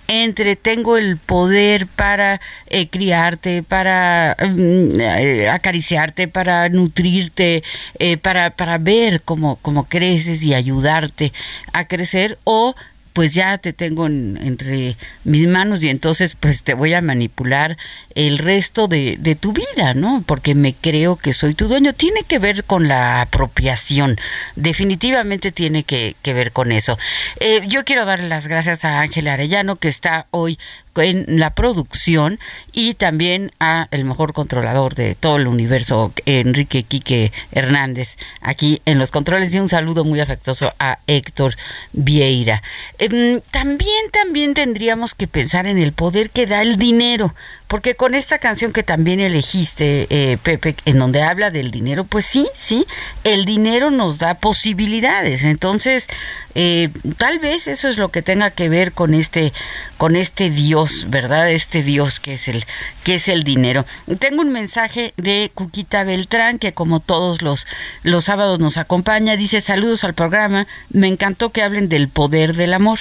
entre 0.08 0.56
tengo 0.56 0.96
el 0.96 1.16
poder 1.16 1.86
para 1.86 2.40
eh, 2.68 2.88
criarte, 2.88 3.62
para 3.62 4.36
mm, 4.38 5.00
eh, 5.00 5.48
acariciarte, 5.48 6.28
para 6.28 6.68
nutrirte, 6.68 7.62
eh, 7.98 8.16
para, 8.16 8.50
para 8.50 8.78
ver 8.78 9.22
cómo, 9.22 9.56
cómo 9.62 9.84
creces 9.84 10.42
y 10.42 10.54
ayudarte 10.54 11.32
a 11.72 11.86
crecer, 11.86 12.38
o 12.44 12.74
pues 13.14 13.32
ya 13.32 13.56
te 13.58 13.72
tengo 13.72 14.06
entre 14.06 14.96
mis 15.22 15.46
manos 15.46 15.82
y 15.82 15.88
entonces 15.88 16.36
pues 16.38 16.64
te 16.64 16.74
voy 16.74 16.94
a 16.94 17.00
manipular 17.00 17.78
el 18.14 18.38
resto 18.38 18.88
de, 18.88 19.16
de, 19.18 19.36
tu 19.36 19.52
vida, 19.52 19.94
¿no? 19.94 20.22
Porque 20.26 20.54
me 20.54 20.74
creo 20.74 21.16
que 21.16 21.32
soy 21.32 21.54
tu 21.54 21.68
dueño. 21.68 21.92
Tiene 21.92 22.22
que 22.24 22.40
ver 22.40 22.64
con 22.64 22.88
la 22.88 23.22
apropiación, 23.22 24.18
definitivamente 24.56 25.52
tiene 25.52 25.84
que, 25.84 26.16
que 26.22 26.34
ver 26.34 26.50
con 26.50 26.72
eso. 26.72 26.98
Eh, 27.38 27.62
yo 27.68 27.84
quiero 27.84 28.04
darle 28.04 28.28
las 28.28 28.48
gracias 28.48 28.84
a 28.84 29.00
Ángela 29.00 29.34
Arellano 29.34 29.76
que 29.76 29.88
está 29.88 30.26
hoy 30.32 30.58
en 30.96 31.24
la 31.38 31.50
producción 31.50 32.38
y 32.72 32.94
también 32.94 33.52
a 33.60 33.88
el 33.90 34.04
mejor 34.04 34.32
controlador 34.32 34.94
de 34.94 35.14
todo 35.14 35.36
el 35.36 35.46
universo, 35.46 36.12
Enrique 36.26 36.82
Quique 36.82 37.32
Hernández, 37.52 38.16
aquí 38.40 38.80
en 38.84 38.98
los 38.98 39.10
controles 39.10 39.54
y 39.54 39.58
un 39.58 39.68
saludo 39.68 40.04
muy 40.04 40.20
afectuoso 40.20 40.72
a 40.78 40.98
Héctor 41.06 41.56
Vieira. 41.92 42.62
Em, 42.98 43.40
también, 43.50 44.10
también 44.12 44.54
tendríamos 44.54 45.14
que 45.14 45.26
pensar 45.26 45.66
en 45.66 45.78
el 45.78 45.92
poder 45.92 46.30
que 46.30 46.46
da 46.46 46.62
el 46.62 46.76
dinero, 46.76 47.34
porque 47.74 47.96
con 47.96 48.14
esta 48.14 48.38
canción 48.38 48.72
que 48.72 48.84
también 48.84 49.18
elegiste, 49.18 50.06
eh, 50.08 50.38
Pepe, 50.40 50.76
en 50.84 51.00
donde 51.00 51.22
habla 51.22 51.50
del 51.50 51.72
dinero, 51.72 52.04
pues 52.04 52.24
sí, 52.24 52.48
sí, 52.54 52.86
el 53.24 53.44
dinero 53.44 53.90
nos 53.90 54.18
da 54.18 54.34
posibilidades. 54.34 55.42
Entonces, 55.42 56.06
eh, 56.54 56.90
tal 57.16 57.40
vez 57.40 57.66
eso 57.66 57.88
es 57.88 57.98
lo 57.98 58.10
que 58.10 58.22
tenga 58.22 58.52
que 58.52 58.68
ver 58.68 58.92
con 58.92 59.12
este, 59.12 59.52
con 59.98 60.14
este 60.14 60.50
Dios, 60.50 61.06
¿verdad? 61.08 61.50
Este 61.50 61.82
Dios 61.82 62.20
que 62.20 62.34
es 62.34 62.46
el, 62.46 62.64
que 63.02 63.16
es 63.16 63.26
el 63.26 63.42
dinero. 63.42 63.84
Tengo 64.20 64.42
un 64.42 64.52
mensaje 64.52 65.12
de 65.16 65.50
Cuquita 65.52 66.04
Beltrán, 66.04 66.60
que 66.60 66.74
como 66.74 67.00
todos 67.00 67.42
los, 67.42 67.66
los 68.04 68.26
sábados 68.26 68.60
nos 68.60 68.76
acompaña, 68.76 69.36
dice 69.36 69.60
saludos 69.60 70.04
al 70.04 70.14
programa, 70.14 70.68
me 70.90 71.08
encantó 71.08 71.50
que 71.50 71.64
hablen 71.64 71.88
del 71.88 72.06
poder 72.06 72.54
del 72.54 72.72
amor. 72.72 73.00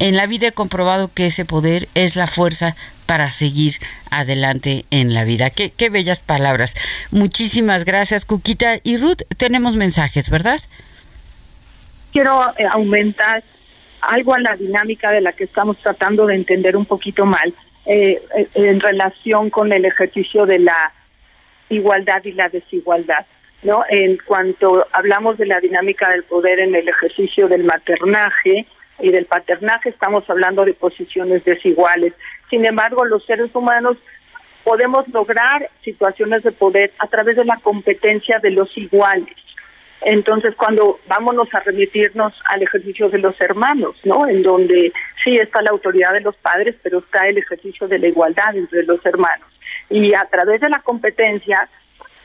En 0.00 0.16
la 0.16 0.26
vida 0.26 0.48
he 0.48 0.52
comprobado 0.52 1.08
que 1.14 1.26
ese 1.26 1.44
poder 1.44 1.88
es 1.94 2.16
la 2.16 2.26
fuerza 2.26 2.74
para 3.08 3.30
seguir 3.30 3.76
adelante 4.10 4.84
en 4.90 5.14
la 5.14 5.24
vida. 5.24 5.48
Qué, 5.48 5.72
qué 5.74 5.88
bellas 5.88 6.20
palabras. 6.20 6.74
Muchísimas 7.10 7.86
gracias, 7.86 8.26
Cuquita. 8.26 8.80
Y 8.82 8.98
Ruth, 8.98 9.22
tenemos 9.38 9.76
mensajes, 9.76 10.28
¿verdad? 10.28 10.60
Quiero 12.12 12.38
eh, 12.58 12.66
aumentar 12.70 13.42
algo 14.02 14.34
a 14.34 14.40
la 14.40 14.56
dinámica 14.56 15.10
de 15.10 15.22
la 15.22 15.32
que 15.32 15.44
estamos 15.44 15.78
tratando 15.78 16.26
de 16.26 16.34
entender 16.34 16.76
un 16.76 16.84
poquito 16.84 17.24
mal 17.24 17.54
eh, 17.86 18.20
eh, 18.36 18.48
en 18.52 18.78
relación 18.78 19.48
con 19.48 19.72
el 19.72 19.86
ejercicio 19.86 20.44
de 20.44 20.58
la 20.58 20.92
igualdad 21.70 22.22
y 22.26 22.32
la 22.32 22.50
desigualdad. 22.50 23.24
¿no? 23.62 23.84
En 23.88 24.18
cuanto 24.18 24.86
hablamos 24.92 25.38
de 25.38 25.46
la 25.46 25.60
dinámica 25.60 26.10
del 26.10 26.24
poder 26.24 26.60
en 26.60 26.74
el 26.74 26.86
ejercicio 26.86 27.48
del 27.48 27.64
maternaje 27.64 28.66
y 29.00 29.10
del 29.10 29.24
paternaje, 29.24 29.88
estamos 29.88 30.28
hablando 30.28 30.66
de 30.66 30.74
posiciones 30.74 31.42
desiguales. 31.46 32.12
Sin 32.50 32.64
embargo, 32.66 33.04
los 33.04 33.24
seres 33.24 33.54
humanos 33.54 33.96
podemos 34.64 35.08
lograr 35.08 35.70
situaciones 35.82 36.42
de 36.42 36.52
poder 36.52 36.92
a 36.98 37.06
través 37.06 37.36
de 37.36 37.44
la 37.44 37.56
competencia 37.56 38.38
de 38.38 38.50
los 38.50 38.76
iguales. 38.76 39.34
Entonces, 40.00 40.54
cuando 40.54 41.00
vámonos 41.08 41.52
a 41.54 41.60
remitirnos 41.60 42.32
al 42.48 42.62
ejercicio 42.62 43.08
de 43.08 43.18
los 43.18 43.40
hermanos, 43.40 43.96
¿no? 44.04 44.28
En 44.28 44.42
donde 44.42 44.92
sí 45.24 45.36
está 45.36 45.60
la 45.62 45.70
autoridad 45.70 46.12
de 46.12 46.20
los 46.20 46.36
padres, 46.36 46.76
pero 46.82 46.98
está 46.98 47.26
el 47.28 47.38
ejercicio 47.38 47.88
de 47.88 47.98
la 47.98 48.06
igualdad 48.06 48.54
entre 48.54 48.84
los 48.84 49.04
hermanos. 49.04 49.48
Y 49.90 50.14
a 50.14 50.24
través 50.26 50.60
de 50.60 50.68
la 50.68 50.80
competencia 50.80 51.68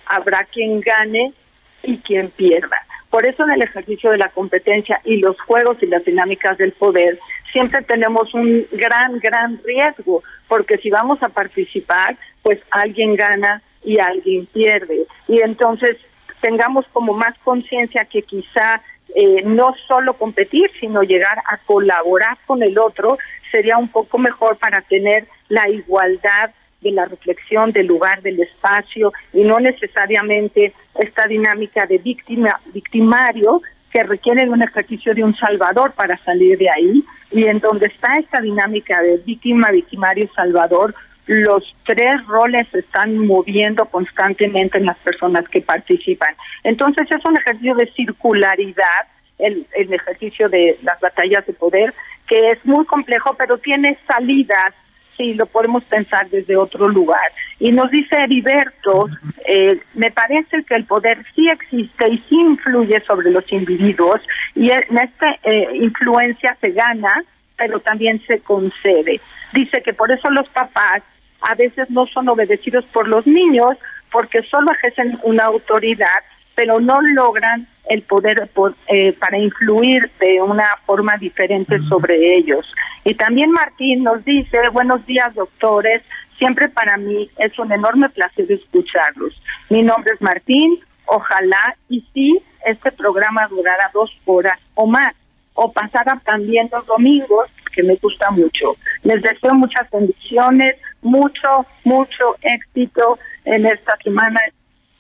habrá 0.05 0.43
quien 0.43 0.81
gane 0.81 1.33
y 1.81 1.97
quien 1.97 2.29
pierda. 2.29 2.77
Por 3.13 3.27
eso 3.27 3.43
en 3.43 3.51
el 3.51 3.61
ejercicio 3.61 4.09
de 4.09 4.17
la 4.17 4.29
competencia 4.29 4.99
y 5.03 5.17
los 5.17 5.39
juegos 5.41 5.77
y 5.83 5.85
las 5.85 6.03
dinámicas 6.03 6.57
del 6.57 6.71
poder 6.71 7.19
siempre 7.51 7.83
tenemos 7.83 8.33
un 8.33 8.65
gran, 8.71 9.19
gran 9.19 9.61
riesgo, 9.63 10.23
porque 10.47 10.79
si 10.79 10.89
vamos 10.89 11.21
a 11.21 11.29
participar, 11.29 12.17
pues 12.41 12.57
alguien 12.71 13.15
gana 13.15 13.61
y 13.83 13.99
alguien 13.99 14.47
pierde. 14.47 15.05
Y 15.27 15.41
entonces 15.41 15.97
tengamos 16.41 16.87
como 16.91 17.13
más 17.13 17.37
conciencia 17.43 18.05
que 18.05 18.23
quizá 18.23 18.81
eh, 19.13 19.43
no 19.45 19.75
solo 19.87 20.15
competir, 20.15 20.71
sino 20.79 21.03
llegar 21.03 21.37
a 21.37 21.57
colaborar 21.67 22.39
con 22.47 22.63
el 22.63 22.79
otro, 22.79 23.19
sería 23.51 23.77
un 23.77 23.89
poco 23.89 24.17
mejor 24.17 24.57
para 24.57 24.81
tener 24.81 25.27
la 25.49 25.69
igualdad 25.69 26.49
de 26.83 26.91
la 26.91 27.05
reflexión 27.05 27.71
del 27.71 27.87
lugar, 27.87 28.21
del 28.21 28.39
espacio 28.39 29.11
y 29.33 29.41
no 29.43 29.59
necesariamente 29.59 30.73
esta 30.99 31.25
dinámica 31.27 31.85
de 31.87 31.97
víctima, 31.97 32.59
victimario 32.73 33.61
que 33.91 34.03
requiere 34.03 34.49
un 34.49 34.61
ejercicio 34.61 35.13
de 35.13 35.23
un 35.23 35.35
salvador 35.35 35.93
para 35.93 36.17
salir 36.19 36.57
de 36.57 36.69
ahí 36.69 37.03
y 37.31 37.45
en 37.45 37.59
donde 37.59 37.87
está 37.87 38.17
esta 38.17 38.41
dinámica 38.41 39.01
de 39.01 39.17
víctima, 39.17 39.69
victimario 39.71 40.25
y 40.25 40.35
salvador, 40.35 40.93
los 41.25 41.75
tres 41.85 42.25
roles 42.27 42.67
se 42.71 42.79
están 42.79 43.17
moviendo 43.17 43.85
constantemente 43.85 44.77
en 44.77 44.85
las 44.85 44.97
personas 44.97 45.47
que 45.47 45.61
participan. 45.61 46.35
Entonces 46.63 47.09
es 47.09 47.23
un 47.25 47.37
ejercicio 47.37 47.75
de 47.75 47.91
circularidad, 47.93 49.07
el, 49.39 49.65
el 49.75 49.93
ejercicio 49.93 50.49
de 50.49 50.77
las 50.83 50.99
batallas 50.99 51.45
de 51.45 51.53
poder, 51.53 51.93
que 52.27 52.49
es 52.49 52.65
muy 52.65 52.85
complejo, 52.85 53.35
pero 53.37 53.57
tiene 53.57 53.97
salidas 54.07 54.73
sí, 55.17 55.33
lo 55.33 55.45
podemos 55.45 55.83
pensar 55.83 56.29
desde 56.29 56.55
otro 56.55 56.87
lugar. 56.87 57.31
Y 57.59 57.71
nos 57.71 57.89
dice 57.91 58.15
Heriberto, 58.15 59.09
eh, 59.45 59.79
me 59.93 60.11
parece 60.11 60.63
que 60.63 60.75
el 60.75 60.85
poder 60.85 61.23
sí 61.35 61.47
existe 61.49 62.09
y 62.09 62.17
sí 62.29 62.35
influye 62.35 62.99
sobre 63.01 63.31
los 63.31 63.49
individuos 63.51 64.21
y 64.55 64.71
en 64.71 64.97
esta 64.97 65.37
eh, 65.43 65.67
influencia 65.73 66.57
se 66.59 66.71
gana, 66.71 67.23
pero 67.57 67.79
también 67.79 68.21
se 68.25 68.39
concede. 68.39 69.21
Dice 69.53 69.81
que 69.81 69.93
por 69.93 70.11
eso 70.11 70.29
los 70.29 70.47
papás 70.49 71.03
a 71.41 71.55
veces 71.55 71.89
no 71.89 72.07
son 72.07 72.29
obedecidos 72.29 72.85
por 72.85 73.07
los 73.07 73.27
niños 73.27 73.77
porque 74.11 74.43
solo 74.43 74.71
ejercen 74.71 75.19
una 75.23 75.45
autoridad, 75.45 76.19
pero 76.55 76.79
no 76.79 77.01
logran 77.01 77.67
el 77.89 78.01
poder 78.01 78.49
eh, 78.87 79.13
para 79.13 79.37
influir 79.37 80.09
de 80.19 80.41
una 80.41 80.67
forma 80.85 81.17
diferente 81.17 81.79
sobre 81.89 82.35
ellos. 82.35 82.65
Y 83.03 83.13
también 83.15 83.51
Martín 83.51 84.03
nos 84.03 84.23
dice, 84.23 84.57
buenos 84.71 85.05
días 85.05 85.33
doctores, 85.35 86.01
Siempre 86.37 86.67
para 86.67 86.97
mí 86.97 87.29
es 87.37 87.57
un 87.59 87.71
enorme 87.71 88.09
placer 88.09 88.51
escucharlos. 88.51 89.39
Mi 89.69 89.83
nombre 89.83 90.13
es 90.13 90.21
Martín, 90.21 90.79
ojalá 91.05 91.75
y 91.89 92.05
sí 92.13 92.37
este 92.65 92.91
programa 92.91 93.47
durara 93.47 93.89
dos 93.93 94.11
horas 94.25 94.59
o 94.75 94.85
más, 94.87 95.13
o 95.53 95.71
pasara 95.71 96.19
también 96.25 96.69
los 96.71 96.85
domingos, 96.85 97.49
que 97.73 97.83
me 97.83 97.95
gusta 97.95 98.29
mucho. 98.31 98.75
Les 99.03 99.21
deseo 99.21 99.53
muchas 99.53 99.89
bendiciones, 99.89 100.75
mucho, 101.01 101.65
mucho 101.83 102.35
éxito 102.41 103.19
en 103.45 103.65
esta 103.65 103.95
semana, 104.03 104.39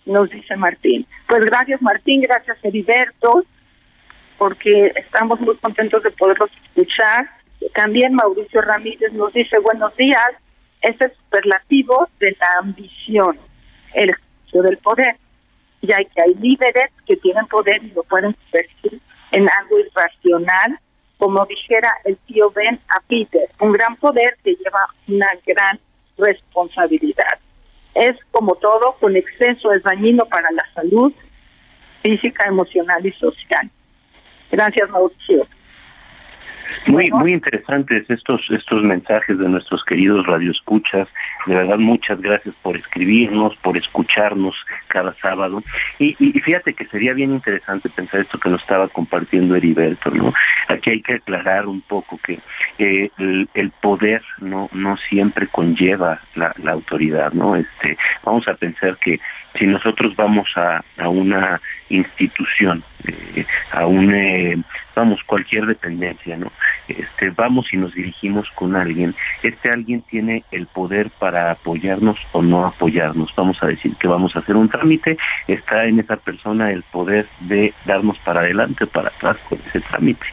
nos 0.05 0.29
dice 0.29 0.55
Martín. 0.55 1.05
Pues 1.27 1.45
gracias 1.45 1.81
Martín, 1.81 2.21
gracias 2.21 2.57
Heriberto, 2.63 3.43
porque 4.37 4.91
estamos 4.95 5.39
muy 5.39 5.55
contentos 5.57 6.03
de 6.03 6.11
poderlos 6.11 6.49
escuchar. 6.65 7.29
También 7.73 8.13
Mauricio 8.13 8.61
Ramírez 8.61 9.13
nos 9.13 9.31
dice 9.33 9.57
buenos 9.59 9.95
días, 9.95 10.31
es 10.81 10.99
el 10.99 11.11
superlativo 11.13 12.09
de 12.19 12.35
la 12.39 12.59
ambición, 12.59 13.37
el 13.93 14.13
del 14.61 14.77
poder, 14.77 15.15
ya 15.81 15.97
que 15.97 16.21
hay 16.21 16.35
líderes 16.35 16.91
que 17.07 17.15
tienen 17.17 17.45
poder 17.47 17.83
y 17.83 17.91
lo 17.91 18.03
pueden 18.03 18.33
convertir 18.33 18.99
en 19.31 19.49
algo 19.49 19.79
irracional, 19.79 20.79
como 21.17 21.45
dijera 21.45 21.91
el 22.05 22.17
tío 22.17 22.51
Ben 22.51 22.79
a 22.89 22.99
Peter, 23.07 23.49
un 23.59 23.71
gran 23.71 23.95
poder 23.95 24.37
que 24.43 24.55
lleva 24.55 24.87
una 25.07 25.27
gran 25.45 25.79
responsabilidad. 26.17 27.39
Es 27.95 28.17
como 28.31 28.55
todo, 28.55 28.95
con 28.99 29.15
exceso 29.15 29.71
es 29.73 29.83
dañino 29.83 30.25
para 30.25 30.51
la 30.51 30.65
salud 30.73 31.13
física, 32.01 32.45
emocional 32.47 33.05
y 33.05 33.11
social. 33.13 33.69
Gracias, 34.51 34.89
Mauricio. 34.89 35.47
Muy, 36.87 37.11
muy 37.11 37.33
interesantes 37.33 38.09
estos, 38.09 38.41
estos 38.49 38.83
mensajes 38.83 39.37
de 39.37 39.49
nuestros 39.49 39.83
queridos 39.83 40.25
radioescuchas. 40.25 41.07
De 41.45 41.55
verdad, 41.55 41.77
muchas 41.77 42.21
gracias 42.21 42.55
por 42.61 42.77
escribirnos, 42.77 43.55
por 43.57 43.77
escucharnos 43.77 44.55
cada 44.87 45.13
sábado. 45.15 45.63
Y, 45.99 46.15
y, 46.19 46.39
fíjate 46.39 46.73
que 46.73 46.85
sería 46.85 47.13
bien 47.13 47.31
interesante 47.31 47.89
pensar 47.89 48.21
esto 48.21 48.39
que 48.39 48.49
nos 48.49 48.61
estaba 48.61 48.87
compartiendo 48.87 49.55
Heriberto, 49.55 50.11
¿no? 50.11 50.33
Aquí 50.67 50.91
hay 50.91 51.01
que 51.01 51.15
aclarar 51.15 51.67
un 51.67 51.81
poco 51.81 52.17
que 52.17 52.39
eh, 52.77 53.09
el, 53.17 53.71
poder 53.81 54.21
no, 54.39 54.69
no 54.71 54.97
siempre 54.97 55.47
conlleva 55.47 56.21
la, 56.35 56.53
la 56.61 56.71
autoridad, 56.71 57.33
¿no? 57.33 57.55
Este, 57.55 57.97
vamos 58.23 58.47
a 58.47 58.53
pensar 58.53 58.97
que 58.97 59.19
si 59.57 59.65
nosotros 59.65 60.15
vamos 60.15 60.49
a, 60.55 60.83
a 60.97 61.09
una 61.09 61.61
institución, 61.89 62.83
eh, 63.05 63.45
a 63.71 63.85
un, 63.85 64.13
eh, 64.13 64.57
vamos, 64.95 65.23
cualquier 65.23 65.65
dependencia, 65.65 66.37
¿no? 66.37 66.51
Este, 66.87 67.29
vamos 67.29 67.71
y 67.73 67.77
nos 67.77 67.93
dirigimos 67.93 68.49
con 68.51 68.75
alguien, 68.75 69.15
este 69.43 69.69
alguien 69.69 70.01
tiene 70.01 70.43
el 70.51 70.65
poder 70.67 71.09
para 71.11 71.51
apoyarnos 71.51 72.17
o 72.31 72.41
no 72.41 72.65
apoyarnos. 72.65 73.33
Vamos 73.35 73.61
a 73.61 73.67
decir 73.67 73.95
que 73.95 74.07
vamos 74.07 74.35
a 74.35 74.39
hacer 74.39 74.55
un 74.55 74.69
trámite, 74.69 75.17
está 75.47 75.85
en 75.85 75.99
esa 75.99 76.17
persona 76.17 76.71
el 76.71 76.83
poder 76.83 77.27
de 77.41 77.73
darnos 77.85 78.17
para 78.19 78.41
adelante 78.41 78.85
o 78.85 78.87
para 78.87 79.09
atrás 79.09 79.37
con 79.47 79.59
ese 79.67 79.81
trámite. 79.81 80.25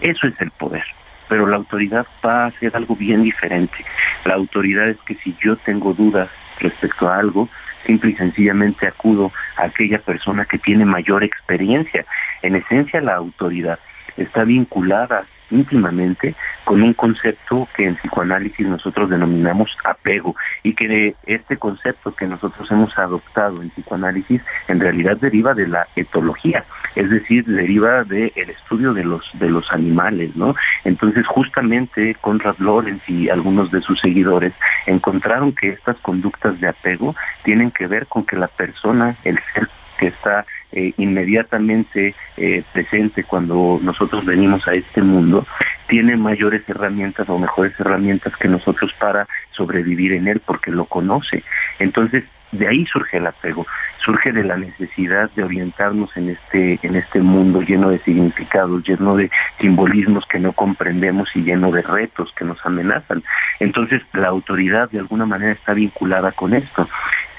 Eso 0.00 0.26
es 0.26 0.40
el 0.40 0.50
poder 0.50 0.84
pero 1.28 1.46
la 1.46 1.56
autoridad 1.56 2.06
va 2.24 2.44
a 2.44 2.46
hacer 2.46 2.74
algo 2.74 2.96
bien 2.96 3.22
diferente. 3.22 3.84
La 4.24 4.34
autoridad 4.34 4.88
es 4.88 4.96
que 5.06 5.14
si 5.16 5.36
yo 5.42 5.56
tengo 5.56 5.92
dudas 5.92 6.30
respecto 6.58 7.08
a 7.08 7.18
algo, 7.18 7.48
simple 7.84 8.10
y 8.10 8.14
sencillamente 8.14 8.86
acudo 8.86 9.32
a 9.56 9.64
aquella 9.64 9.98
persona 9.98 10.44
que 10.44 10.58
tiene 10.58 10.84
mayor 10.84 11.24
experiencia. 11.24 12.04
En 12.42 12.56
esencia, 12.56 13.00
la 13.00 13.14
autoridad 13.14 13.78
está 14.16 14.44
vinculada 14.44 15.24
íntimamente 15.50 16.34
con 16.64 16.82
un 16.82 16.92
concepto 16.92 17.68
que 17.74 17.86
en 17.86 17.96
psicoanálisis 17.96 18.66
nosotros 18.66 19.08
denominamos 19.08 19.76
apego 19.84 20.36
y 20.62 20.74
que 20.74 20.88
de 20.88 21.16
este 21.26 21.56
concepto 21.56 22.14
que 22.14 22.26
nosotros 22.26 22.70
hemos 22.70 22.96
adoptado 22.98 23.62
en 23.62 23.70
psicoanálisis 23.70 24.42
en 24.68 24.80
realidad 24.80 25.16
deriva 25.16 25.54
de 25.54 25.68
la 25.68 25.86
etología, 25.96 26.64
es 26.94 27.10
decir, 27.10 27.44
deriva 27.44 28.04
del 28.04 28.32
estudio 28.36 28.92
de 28.92 29.04
los 29.04 29.28
de 29.34 29.48
los 29.48 29.70
animales, 29.72 30.36
¿no? 30.36 30.54
Entonces 30.84 31.26
justamente 31.26 32.16
Conrad 32.20 32.56
Lorenz 32.58 33.02
y 33.08 33.28
algunos 33.28 33.70
de 33.70 33.80
sus 33.80 34.00
seguidores 34.00 34.52
encontraron 34.86 35.52
que 35.52 35.70
estas 35.70 35.96
conductas 35.98 36.60
de 36.60 36.68
apego 36.68 37.14
tienen 37.42 37.70
que 37.70 37.86
ver 37.86 38.06
con 38.06 38.24
que 38.24 38.36
la 38.36 38.48
persona, 38.48 39.16
el 39.24 39.38
ser 39.52 39.68
que 39.98 40.06
está 40.08 40.46
eh, 40.72 40.92
inmediatamente 40.98 42.14
eh, 42.36 42.62
presente 42.72 43.24
cuando 43.24 43.78
nosotros 43.82 44.24
venimos 44.24 44.66
a 44.68 44.74
este 44.74 45.02
mundo, 45.02 45.46
tiene 45.86 46.16
mayores 46.16 46.68
herramientas 46.68 47.28
o 47.28 47.38
mejores 47.38 47.78
herramientas 47.80 48.36
que 48.36 48.48
nosotros 48.48 48.92
para 48.98 49.26
sobrevivir 49.52 50.12
en 50.12 50.28
él 50.28 50.40
porque 50.44 50.70
lo 50.70 50.84
conoce. 50.84 51.42
Entonces, 51.78 52.24
de 52.52 52.66
ahí 52.66 52.86
surge 52.86 53.18
el 53.18 53.26
apego, 53.26 53.66
surge 53.98 54.32
de 54.32 54.44
la 54.44 54.56
necesidad 54.56 55.30
de 55.32 55.44
orientarnos 55.44 56.16
en 56.16 56.30
este, 56.30 56.78
en 56.82 56.96
este 56.96 57.20
mundo 57.20 57.60
lleno 57.60 57.90
de 57.90 57.98
significados, 57.98 58.82
lleno 58.84 59.16
de 59.16 59.30
simbolismos 59.60 60.24
que 60.26 60.38
no 60.38 60.52
comprendemos 60.52 61.28
y 61.34 61.42
lleno 61.42 61.70
de 61.70 61.82
retos 61.82 62.32
que 62.36 62.44
nos 62.44 62.64
amenazan. 62.64 63.22
Entonces 63.60 64.02
la 64.12 64.28
autoridad 64.28 64.90
de 64.90 64.98
alguna 64.98 65.26
manera 65.26 65.52
está 65.52 65.74
vinculada 65.74 66.32
con 66.32 66.54
esto. 66.54 66.88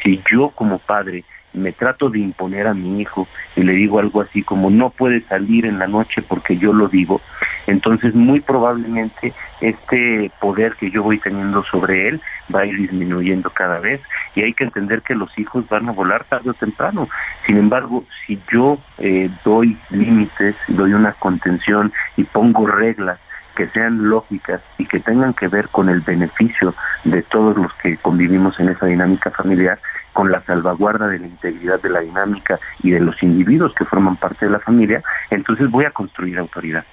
Si 0.04 0.22
yo 0.32 0.50
como 0.50 0.80
padre 0.80 1.24
me 1.54 1.72
trato 1.72 2.10
de 2.10 2.20
imponer 2.20 2.68
a 2.68 2.74
mi 2.74 3.02
hijo 3.02 3.28
y 3.56 3.64
le 3.64 3.74
digo 3.74 4.00
algo 4.00 4.22
así 4.22 4.44
como 4.44 4.70
no 4.70 4.90
puede 4.90 5.22
salir 5.22 5.66
en 5.66 5.80
la 5.80 5.88
noche 5.88 6.22
porque 6.22 6.58
yo 6.58 6.74
lo 6.74 6.88
digo, 6.88 7.22
entonces 7.68 8.14
muy 8.14 8.40
probablemente 8.40 9.34
este 9.62 10.32
poder 10.40 10.76
que 10.76 10.92
yo 10.92 11.04
voy 11.04 11.20
teniendo 11.20 11.64
sobre 11.64 12.08
él 12.08 12.22
va 12.54 12.62
a 12.62 12.66
ir 12.66 12.78
disminuyendo 12.78 13.50
cada 13.50 13.80
vez 13.80 14.02
y 14.36 14.42
hay 14.42 14.54
que 14.54 14.64
entender 14.64 15.02
que 15.02 15.16
los 15.16 15.38
hijos 15.38 15.68
van 15.70 15.90
a 15.90 15.92
volar 15.92 16.24
tarde 16.24 16.52
o 16.52 16.54
temprano. 16.54 17.10
Sin 17.46 17.58
embargo, 17.58 18.06
si 18.26 18.40
yo 18.52 18.80
eh, 18.98 19.30
doy 19.44 19.78
límites, 19.90 20.56
doy 20.68 20.94
una 20.94 21.14
contención 21.14 21.92
y 22.16 22.24
pongo 22.24 22.68
reglas 22.68 23.20
que 23.60 23.68
sean 23.68 24.08
lógicas 24.08 24.62
y 24.78 24.86
que 24.86 25.02
tengan 25.02 25.34
que 25.34 25.50
ver 25.50 25.68
con 25.68 25.90
el 25.90 26.00
beneficio 26.00 26.74
de 27.04 27.22
todos 27.24 27.58
los 27.58 27.74
que 27.74 27.98
convivimos 27.98 28.58
en 28.62 28.70
esa 28.70 28.86
dinámica 28.86 29.32
familiar, 29.32 29.80
con 30.14 30.32
la 30.32 30.42
salvaguarda 30.44 31.10
de 31.10 31.20
la 31.20 31.28
integridad 31.28 31.82
de 31.82 31.90
la 31.90 32.00
dinámica 32.00 32.58
y 32.82 32.92
de 32.92 33.02
los 33.02 33.22
individuos 33.22 33.74
que 33.74 33.84
forman 33.84 34.16
parte 34.16 34.46
de 34.46 34.54
la 34.54 34.60
familia, 34.60 35.04
entonces 35.30 35.70
voy 35.70 35.84
a 35.84 35.92
construir 35.92 36.40
autoridad. 36.40 36.86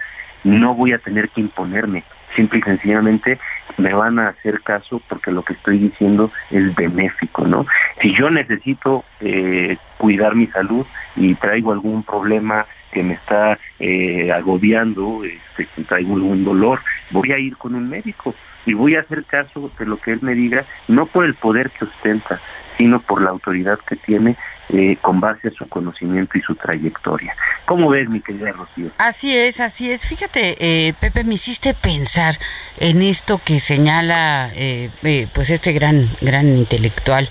No 0.42 0.74
voy 0.74 0.92
a 0.92 0.98
tener 0.98 1.28
que 1.28 1.40
imponerme, 1.40 2.02
simple 2.34 2.58
y 2.58 2.62
sencillamente 2.62 3.38
me 3.76 3.94
van 3.94 4.18
a 4.18 4.30
hacer 4.30 4.60
caso 4.62 5.00
porque 5.08 5.30
lo 5.30 5.44
que 5.44 5.52
estoy 5.52 5.78
diciendo 5.78 6.32
es 6.50 6.74
benéfico, 6.74 7.46
¿no? 7.46 7.64
Si 8.02 8.12
yo 8.12 8.28
necesito 8.28 9.04
eh, 9.20 9.76
cuidar 9.98 10.34
mi 10.34 10.48
salud 10.48 10.84
y 11.14 11.36
traigo 11.36 11.70
algún 11.70 12.02
problema 12.02 12.66
que 12.92 13.02
me 13.02 13.14
está 13.14 13.58
eh, 13.78 14.32
agobiando, 14.32 15.22
este, 15.24 15.66
traigo 15.84 16.14
algún 16.14 16.44
dolor, 16.44 16.80
voy 17.10 17.32
a 17.32 17.38
ir 17.38 17.56
con 17.56 17.74
un 17.74 17.88
médico 17.88 18.34
y 18.64 18.74
voy 18.74 18.96
a 18.96 19.00
hacer 19.00 19.24
caso 19.24 19.70
de 19.78 19.86
lo 19.86 19.98
que 19.98 20.12
él 20.12 20.18
me 20.22 20.34
diga, 20.34 20.64
no 20.88 21.06
por 21.06 21.24
el 21.24 21.34
poder 21.34 21.70
que 21.70 21.84
ostenta, 21.84 22.40
sino 22.76 23.00
por 23.00 23.22
la 23.22 23.30
autoridad 23.30 23.78
que 23.80 23.96
tiene 23.96 24.36
eh, 24.68 24.98
con 25.00 25.20
base 25.20 25.46
a 25.46 25.50
su 25.52 25.68
conocimiento 25.68 26.36
y 26.36 26.42
su 26.42 26.56
trayectoria. 26.56 27.36
¿Cómo 27.66 27.88
ves, 27.88 28.08
mi 28.08 28.20
querida 28.20 28.50
Rocío? 28.50 28.90
Así 28.98 29.36
es, 29.36 29.60
así 29.60 29.92
es. 29.92 30.08
Fíjate, 30.08 30.56
eh, 30.58 30.92
Pepe, 30.98 31.22
me 31.22 31.34
hiciste 31.34 31.72
pensar 31.72 32.36
en 32.80 33.00
esto 33.00 33.40
que 33.44 33.60
señala 33.60 34.50
eh, 34.56 34.90
pues 35.32 35.50
este 35.50 35.72
gran, 35.72 36.08
gran 36.20 36.48
intelectual, 36.48 37.30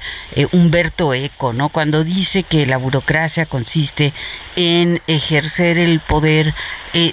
Humberto 0.53 1.13
Eco, 1.13 1.51
¿no? 1.51 1.67
Cuando 1.67 2.05
dice 2.05 2.43
que 2.43 2.65
la 2.65 2.77
burocracia 2.77 3.45
consiste 3.45 4.13
en 4.55 5.01
ejercer 5.07 5.77
el 5.77 5.99
poder 5.99 6.53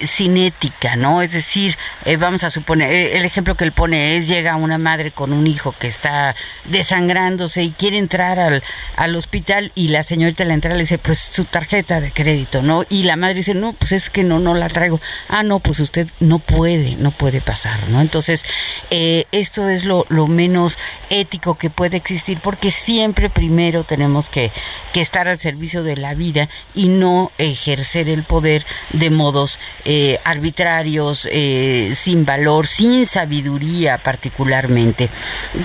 sin 0.04 0.36
ética, 0.36 0.94
¿no? 0.94 1.22
Es 1.22 1.32
decir, 1.32 1.76
vamos 2.20 2.44
a 2.44 2.50
suponer, 2.50 3.16
el 3.16 3.24
ejemplo 3.24 3.56
que 3.56 3.64
él 3.64 3.72
pone 3.72 4.16
es, 4.16 4.28
llega 4.28 4.54
una 4.54 4.78
madre 4.78 5.10
con 5.10 5.32
un 5.32 5.48
hijo 5.48 5.74
que 5.76 5.88
está 5.88 6.36
desangrándose 6.66 7.64
y 7.64 7.72
quiere 7.72 7.98
entrar 7.98 8.38
al, 8.38 8.62
al 8.96 9.16
hospital 9.16 9.72
y 9.74 9.88
las 9.88 10.11
señorita 10.12 10.44
la 10.44 10.52
entrada 10.52 10.76
le 10.76 10.82
dice, 10.82 10.98
pues 10.98 11.18
su 11.18 11.46
tarjeta 11.46 11.98
de 11.98 12.10
crédito, 12.10 12.60
¿no? 12.60 12.84
Y 12.90 13.04
la 13.04 13.16
madre 13.16 13.36
dice, 13.36 13.54
no, 13.54 13.72
pues 13.72 13.92
es 13.92 14.10
que 14.10 14.24
no, 14.24 14.40
no 14.40 14.52
la 14.52 14.68
traigo. 14.68 15.00
Ah, 15.30 15.42
no, 15.42 15.58
pues 15.58 15.80
usted 15.80 16.06
no 16.20 16.38
puede, 16.38 16.96
no 16.96 17.12
puede 17.12 17.40
pasar, 17.40 17.88
¿no? 17.88 18.02
Entonces, 18.02 18.42
eh, 18.90 19.24
esto 19.32 19.70
es 19.70 19.84
lo, 19.84 20.04
menos 20.26 20.76
ético 21.08 21.56
que 21.56 21.70
puede 21.70 21.96
existir 21.96 22.38
porque 22.42 22.70
siempre 22.70 23.30
primero 23.30 23.84
tenemos 23.84 24.28
que, 24.28 24.52
estar 24.94 25.26
al 25.26 25.38
servicio 25.38 25.82
de 25.82 25.96
la 25.96 26.14
vida 26.14 26.48
y 26.74 26.88
no 26.88 27.32
ejercer 27.38 28.08
el 28.08 28.22
poder 28.22 28.64
de 28.92 29.10
modos 29.10 29.58
eh, 29.84 30.20
arbitrarios, 30.24 31.26
eh, 31.32 31.94
sin 31.96 32.24
valor, 32.26 32.66
sin 32.66 33.06
sabiduría 33.06 33.98
particularmente. 33.98 35.08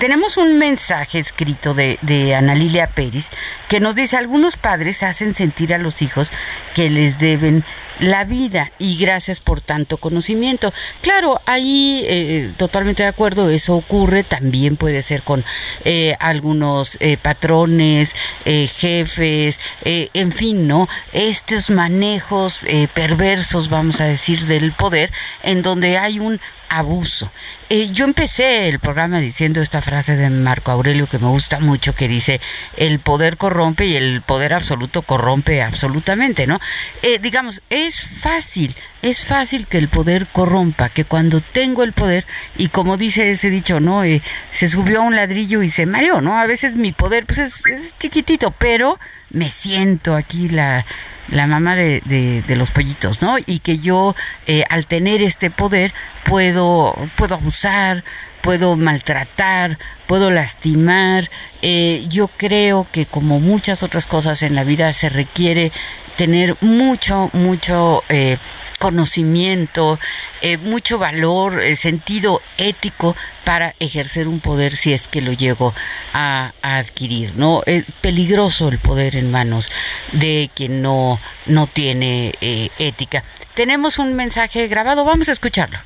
Tenemos 0.00 0.38
un 0.38 0.58
mensaje 0.58 1.18
escrito 1.18 1.74
de, 1.74 1.98
de 2.02 2.34
Ana 2.34 2.54
Lilia 2.54 2.88
Pérez 2.88 3.28
que 3.68 3.78
nos 3.78 3.94
dice, 3.94 4.16
algunos 4.38 4.56
padres 4.56 5.02
hacen 5.02 5.34
sentir 5.34 5.74
a 5.74 5.78
los 5.78 6.00
hijos 6.00 6.30
que 6.76 6.90
les 6.90 7.18
deben 7.18 7.64
la 7.98 8.22
vida 8.22 8.70
y 8.78 8.96
gracias 8.96 9.40
por 9.40 9.60
tanto 9.60 9.96
conocimiento. 9.96 10.72
Claro, 11.02 11.40
ahí 11.44 12.04
eh, 12.06 12.52
totalmente 12.56 13.02
de 13.02 13.08
acuerdo, 13.08 13.50
eso 13.50 13.74
ocurre, 13.74 14.22
también 14.22 14.76
puede 14.76 15.02
ser 15.02 15.22
con 15.22 15.44
eh, 15.84 16.14
algunos 16.20 16.98
eh, 17.00 17.16
patrones, 17.20 18.14
jefes, 18.44 19.58
en 19.84 20.30
fin, 20.30 20.68
¿no? 20.68 20.88
Estos 21.12 21.70
manejos 21.70 22.60
perversos, 22.94 23.68
vamos 23.68 24.00
a 24.00 24.04
decir, 24.04 24.46
del 24.46 24.70
poder, 24.70 25.10
en 25.42 25.62
donde 25.62 25.98
hay 25.98 26.20
un 26.20 26.40
abuso. 26.68 27.30
Eh, 27.70 27.90
yo 27.92 28.04
empecé 28.04 28.68
el 28.68 28.78
programa 28.78 29.20
diciendo 29.20 29.60
esta 29.60 29.82
frase 29.82 30.16
de 30.16 30.30
Marco 30.30 30.70
Aurelio 30.70 31.06
que 31.06 31.18
me 31.18 31.28
gusta 31.28 31.58
mucho, 31.58 31.94
que 31.94 32.08
dice, 32.08 32.40
el 32.76 32.98
poder 32.98 33.36
corrompe 33.36 33.86
y 33.86 33.96
el 33.96 34.22
poder 34.22 34.54
absoluto 34.54 35.02
corrompe 35.02 35.62
absolutamente, 35.62 36.46
¿no? 36.46 36.60
Eh, 37.02 37.18
digamos, 37.18 37.62
es 37.68 38.00
fácil, 38.00 38.74
es 39.02 39.24
fácil 39.24 39.66
que 39.66 39.78
el 39.78 39.88
poder 39.88 40.26
corrompa, 40.26 40.88
que 40.88 41.04
cuando 41.04 41.40
tengo 41.40 41.84
el 41.84 41.92
poder, 41.92 42.24
y 42.56 42.68
como 42.68 42.96
dice 42.96 43.30
ese 43.30 43.50
dicho, 43.50 43.80
¿no? 43.80 44.04
Eh, 44.04 44.22
se 44.50 44.68
subió 44.68 45.00
a 45.00 45.04
un 45.04 45.16
ladrillo 45.16 45.62
y 45.62 45.68
se 45.68 45.86
mareó, 45.86 46.20
¿no? 46.20 46.38
A 46.38 46.46
veces 46.46 46.74
mi 46.74 46.92
poder 46.92 47.26
pues 47.26 47.38
es, 47.38 47.54
es 47.66 47.98
chiquitito, 47.98 48.50
pero 48.52 48.98
me 49.30 49.50
siento 49.50 50.14
aquí 50.16 50.48
la 50.48 50.84
la 51.30 51.46
mamá 51.46 51.76
de, 51.76 52.00
de, 52.46 52.56
los 52.56 52.70
pollitos, 52.70 53.22
¿no? 53.22 53.36
Y 53.44 53.60
que 53.60 53.78
yo, 53.78 54.14
eh, 54.46 54.64
al 54.70 54.86
tener 54.86 55.22
este 55.22 55.50
poder, 55.50 55.92
puedo, 56.24 56.94
puedo 57.16 57.34
abusar, 57.34 58.04
puedo 58.40 58.76
maltratar, 58.76 59.78
puedo 60.06 60.30
lastimar. 60.30 61.30
Eh, 61.62 62.06
yo 62.08 62.28
creo 62.28 62.86
que 62.90 63.06
como 63.06 63.40
muchas 63.40 63.82
otras 63.82 64.06
cosas 64.06 64.42
en 64.42 64.54
la 64.54 64.64
vida 64.64 64.92
se 64.92 65.08
requiere 65.08 65.72
tener 66.16 66.56
mucho, 66.60 67.30
mucho 67.32 68.02
eh, 68.08 68.38
conocimiento, 68.78 69.98
eh, 70.40 70.56
mucho 70.56 70.98
valor, 70.98 71.60
eh, 71.60 71.76
sentido 71.76 72.40
ético 72.56 73.16
para 73.44 73.74
ejercer 73.80 74.28
un 74.28 74.40
poder 74.40 74.76
si 74.76 74.92
es 74.92 75.08
que 75.08 75.20
lo 75.20 75.32
llego 75.32 75.74
a, 76.14 76.52
adquirir. 76.62 77.32
¿no? 77.36 77.62
Es 77.66 77.84
peligroso 78.00 78.68
el 78.68 78.78
poder 78.78 79.16
en 79.16 79.30
manos 79.30 79.70
de 80.12 80.50
quien 80.54 80.82
no, 80.82 81.20
no 81.46 81.66
tiene 81.66 82.34
eh, 82.40 82.70
ética. 82.78 83.24
Tenemos 83.54 83.98
un 83.98 84.14
mensaje 84.14 84.68
grabado, 84.68 85.04
vamos 85.04 85.28
a 85.28 85.32
escucharlo. 85.32 85.78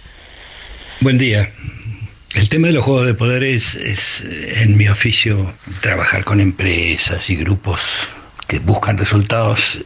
Buen 1.01 1.19
día. 1.19 1.51
El 2.35 2.49
tema 2.49 2.69
de 2.69 2.75
los 2.75 2.85
juegos 2.85 3.07
de 3.07 3.15
poder 3.15 3.45
es, 3.45 3.75
es 3.75 4.25
en 4.25 4.77
mi 4.77 4.89
oficio 4.89 5.55
trabajar 5.81 6.25
con 6.25 6.41
empresas 6.41 7.29
y 7.29 7.37
grupos 7.37 8.09
buscan 8.59 8.99
resultados, 8.99 9.85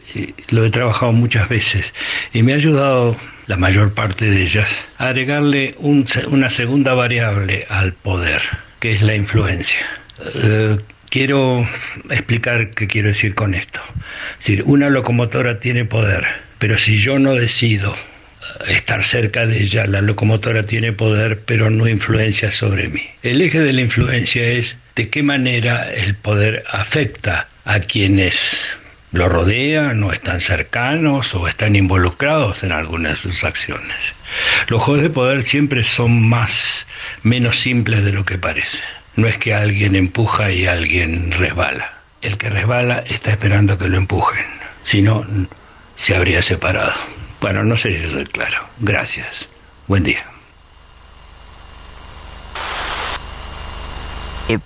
lo 0.49 0.65
he 0.65 0.69
trabajado 0.69 1.11
muchas 1.11 1.49
veces 1.49 1.93
y 2.33 2.43
me 2.43 2.53
ha 2.53 2.55
ayudado 2.55 3.15
la 3.47 3.57
mayor 3.57 3.93
parte 3.93 4.29
de 4.29 4.43
ellas 4.43 4.87
a 4.97 5.07
agregarle 5.09 5.75
una 5.79 6.49
segunda 6.49 6.93
variable 6.93 7.65
al 7.69 7.93
poder, 7.93 8.41
que 8.79 8.91
es 8.91 9.01
la 9.01 9.15
influencia. 9.15 9.79
Eh, 10.35 10.77
quiero 11.09 11.67
explicar 12.09 12.71
qué 12.71 12.87
quiero 12.87 13.07
decir 13.09 13.35
con 13.35 13.53
esto. 13.53 13.79
Es 14.39 14.45
decir, 14.45 14.63
una 14.65 14.89
locomotora 14.89 15.59
tiene 15.59 15.85
poder, 15.85 16.25
pero 16.59 16.77
si 16.77 16.99
yo 16.99 17.19
no 17.19 17.35
decido 17.35 17.95
estar 18.67 19.03
cerca 19.03 19.45
de 19.45 19.61
ella, 19.61 19.85
la 19.87 20.01
locomotora 20.01 20.63
tiene 20.63 20.91
poder, 20.91 21.39
pero 21.45 21.69
no 21.69 21.87
influencia 21.87 22.51
sobre 22.51 22.87
mí. 22.89 23.03
El 23.23 23.41
eje 23.41 23.59
de 23.59 23.73
la 23.73 23.81
influencia 23.81 24.45
es 24.47 24.77
de 24.95 25.09
qué 25.09 25.23
manera 25.23 25.93
el 25.93 26.15
poder 26.15 26.63
afecta 26.69 27.47
a 27.67 27.81
quienes 27.81 28.65
lo 29.11 29.27
rodean 29.27 30.01
o 30.03 30.13
están 30.13 30.39
cercanos 30.39 31.35
o 31.35 31.47
están 31.47 31.75
involucrados 31.75 32.63
en 32.63 32.71
algunas 32.71 33.11
de 33.11 33.31
sus 33.31 33.43
acciones. 33.43 34.13
Los 34.67 34.81
juegos 34.81 35.03
de 35.03 35.09
poder 35.09 35.43
siempre 35.43 35.83
son 35.83 36.27
más 36.27 36.87
menos 37.23 37.59
simples 37.59 38.05
de 38.05 38.13
lo 38.13 38.25
que 38.25 38.37
parece. 38.37 38.79
No 39.17 39.27
es 39.27 39.37
que 39.37 39.53
alguien 39.53 39.95
empuja 39.95 40.51
y 40.51 40.65
alguien 40.65 41.31
resbala. 41.31 41.93
El 42.21 42.37
que 42.37 42.49
resbala 42.49 43.03
está 43.05 43.31
esperando 43.31 43.77
que 43.77 43.89
lo 43.89 43.97
empujen. 43.97 44.45
Si 44.83 45.01
no, 45.01 45.25
se 45.95 46.15
habría 46.15 46.41
separado. 46.41 46.93
Bueno, 47.41 47.63
no 47.63 47.75
sé 47.75 48.01
si 48.01 48.09
soy 48.09 48.25
claro. 48.25 48.65
Gracias. 48.79 49.49
Buen 49.87 50.03
día. 50.03 50.23
Eh, 54.49 54.59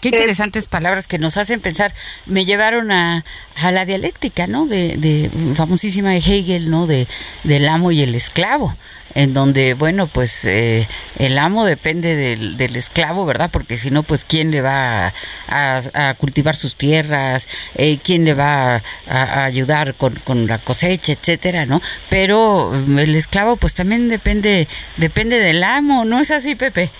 qué 0.00 0.08
interesantes 0.08 0.66
palabras 0.66 1.06
que 1.06 1.18
nos 1.18 1.36
hacen 1.36 1.60
pensar. 1.60 1.94
Me 2.26 2.44
llevaron 2.44 2.90
a, 2.90 3.24
la 3.62 3.84
dialéctica, 3.84 4.46
¿no? 4.46 4.66
De, 4.66 5.30
famosísima 5.54 6.10
de 6.10 6.18
Hegel, 6.18 6.70
¿no? 6.70 6.86
De, 6.86 7.06
del 7.44 7.68
amo 7.68 7.92
y 7.92 8.02
el 8.02 8.14
esclavo 8.14 8.76
en 9.14 9.34
donde, 9.34 9.74
bueno, 9.74 10.06
pues 10.06 10.44
eh, 10.44 10.86
el 11.18 11.38
amo 11.38 11.64
depende 11.64 12.14
del, 12.14 12.76
esclavo, 12.76 13.26
¿verdad? 13.26 13.50
Porque 13.52 13.76
si 13.76 13.90
no, 13.90 14.02
pues 14.02 14.24
quién 14.24 14.50
le 14.50 14.60
va 14.60 15.12
a, 15.48 16.14
cultivar 16.18 16.54
sus 16.54 16.76
tierras, 16.76 17.48
eh, 17.74 17.98
quién 18.02 18.24
le 18.24 18.34
va 18.34 18.82
a, 19.08 19.44
ayudar 19.44 19.94
con, 19.94 20.14
con, 20.14 20.46
la 20.46 20.58
cosecha, 20.58 21.12
etcétera, 21.12 21.66
¿no? 21.66 21.82
Pero 22.08 22.70
mm, 22.72 22.98
el 23.00 23.16
esclavo, 23.16 23.56
pues 23.56 23.74
también 23.74 24.08
depende, 24.08 24.68
depende 24.96 25.38
del 25.38 25.64
amo, 25.64 26.04
¿no 26.04 26.20
es 26.20 26.30
así, 26.30 26.54
Pepe? 26.54 26.90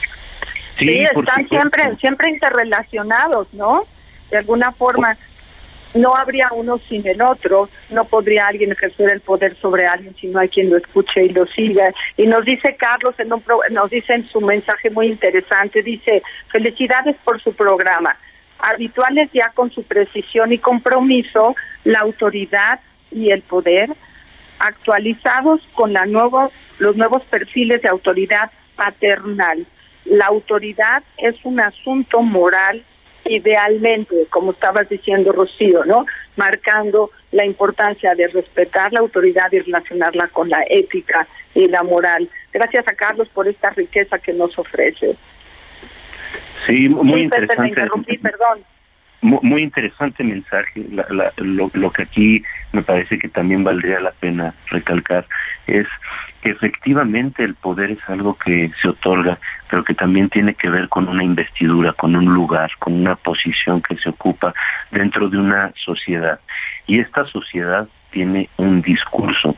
Sí, 0.80 1.04
están 1.04 1.48
siempre, 1.48 1.96
siempre 1.96 2.30
interrelacionados, 2.30 3.52
¿no? 3.52 3.84
De 4.30 4.38
alguna 4.38 4.72
forma 4.72 5.16
no 5.94 6.14
habría 6.14 6.48
uno 6.52 6.78
sin 6.78 7.06
el 7.06 7.20
otro, 7.20 7.68
no 7.90 8.04
podría 8.04 8.46
alguien 8.46 8.72
ejercer 8.72 9.10
el 9.12 9.20
poder 9.20 9.56
sobre 9.56 9.86
alguien 9.86 10.14
si 10.14 10.28
no 10.28 10.38
hay 10.38 10.48
quien 10.48 10.70
lo 10.70 10.76
escuche 10.76 11.24
y 11.24 11.30
lo 11.30 11.46
siga. 11.46 11.92
Y 12.16 12.26
nos 12.26 12.44
dice 12.44 12.76
Carlos, 12.76 13.14
en 13.18 13.32
un 13.32 13.42
nos 13.70 13.90
dice 13.90 14.14
en 14.14 14.26
su 14.26 14.40
mensaje 14.40 14.88
muy 14.88 15.08
interesante, 15.08 15.82
dice, 15.82 16.22
felicidades 16.48 17.16
por 17.24 17.42
su 17.42 17.52
programa. 17.52 18.16
Habituales 18.60 19.30
ya 19.32 19.50
con 19.54 19.70
su 19.70 19.82
precisión 19.82 20.52
y 20.52 20.58
compromiso, 20.58 21.56
la 21.84 22.00
autoridad 22.00 22.80
y 23.10 23.30
el 23.32 23.42
poder, 23.42 23.90
actualizados 24.58 25.60
con 25.74 25.92
la 25.92 26.06
nuevo, 26.06 26.52
los 26.78 26.96
nuevos 26.96 27.22
perfiles 27.24 27.82
de 27.82 27.88
autoridad 27.88 28.50
paternal 28.76 29.66
la 30.10 30.26
autoridad 30.26 31.02
es 31.16 31.36
un 31.44 31.60
asunto 31.60 32.20
moral 32.20 32.82
idealmente, 33.24 34.26
como 34.28 34.50
estabas 34.50 34.88
diciendo 34.88 35.30
Rocío, 35.30 35.84
¿no? 35.84 36.04
Marcando 36.36 37.10
la 37.30 37.44
importancia 37.44 38.14
de 38.16 38.26
respetar 38.26 38.92
la 38.92 39.00
autoridad 39.00 39.52
y 39.52 39.60
relacionarla 39.60 40.26
con 40.28 40.48
la 40.48 40.64
ética 40.68 41.28
y 41.54 41.68
la 41.68 41.84
moral. 41.84 42.28
Gracias 42.52 42.88
a 42.88 42.94
Carlos 42.94 43.28
por 43.28 43.46
esta 43.46 43.70
riqueza 43.70 44.18
que 44.18 44.32
nos 44.32 44.58
ofrece. 44.58 45.14
Sí, 46.66 46.88
muy 46.88 47.22
interesante. 47.22 48.18
perdón. 48.20 48.64
Muy, 49.22 49.62
interesante 49.62 50.24
mensaje. 50.24 50.82
lo, 51.36 51.90
que 51.92 52.02
aquí 52.02 52.42
me 52.72 52.82
parece 52.82 53.18
que 53.18 53.28
también 53.28 53.62
valdría 53.62 54.00
la 54.00 54.12
pena 54.12 54.54
recalcar 54.70 55.26
es 55.66 55.86
que 56.40 56.50
efectivamente 56.50 57.44
el 57.44 57.54
poder 57.54 57.90
es 57.90 57.98
algo 58.08 58.34
que 58.34 58.70
se 58.80 58.88
otorga, 58.88 59.38
pero 59.68 59.84
que 59.84 59.94
también 59.94 60.30
tiene 60.30 60.54
que 60.54 60.70
ver 60.70 60.88
con 60.88 61.06
una 61.06 61.22
investidura, 61.22 61.92
con 61.92 62.16
un 62.16 62.32
lugar, 62.32 62.70
con 62.78 62.94
una 62.94 63.14
posición 63.14 63.82
que 63.82 63.96
se 63.96 64.08
ocupa 64.08 64.54
dentro 64.90 65.28
de 65.28 65.36
una 65.36 65.72
sociedad. 65.84 66.40
Y 66.86 67.00
esta 67.00 67.26
sociedad 67.26 67.88
tiene 68.10 68.48
un 68.56 68.82
discurso 68.82 69.54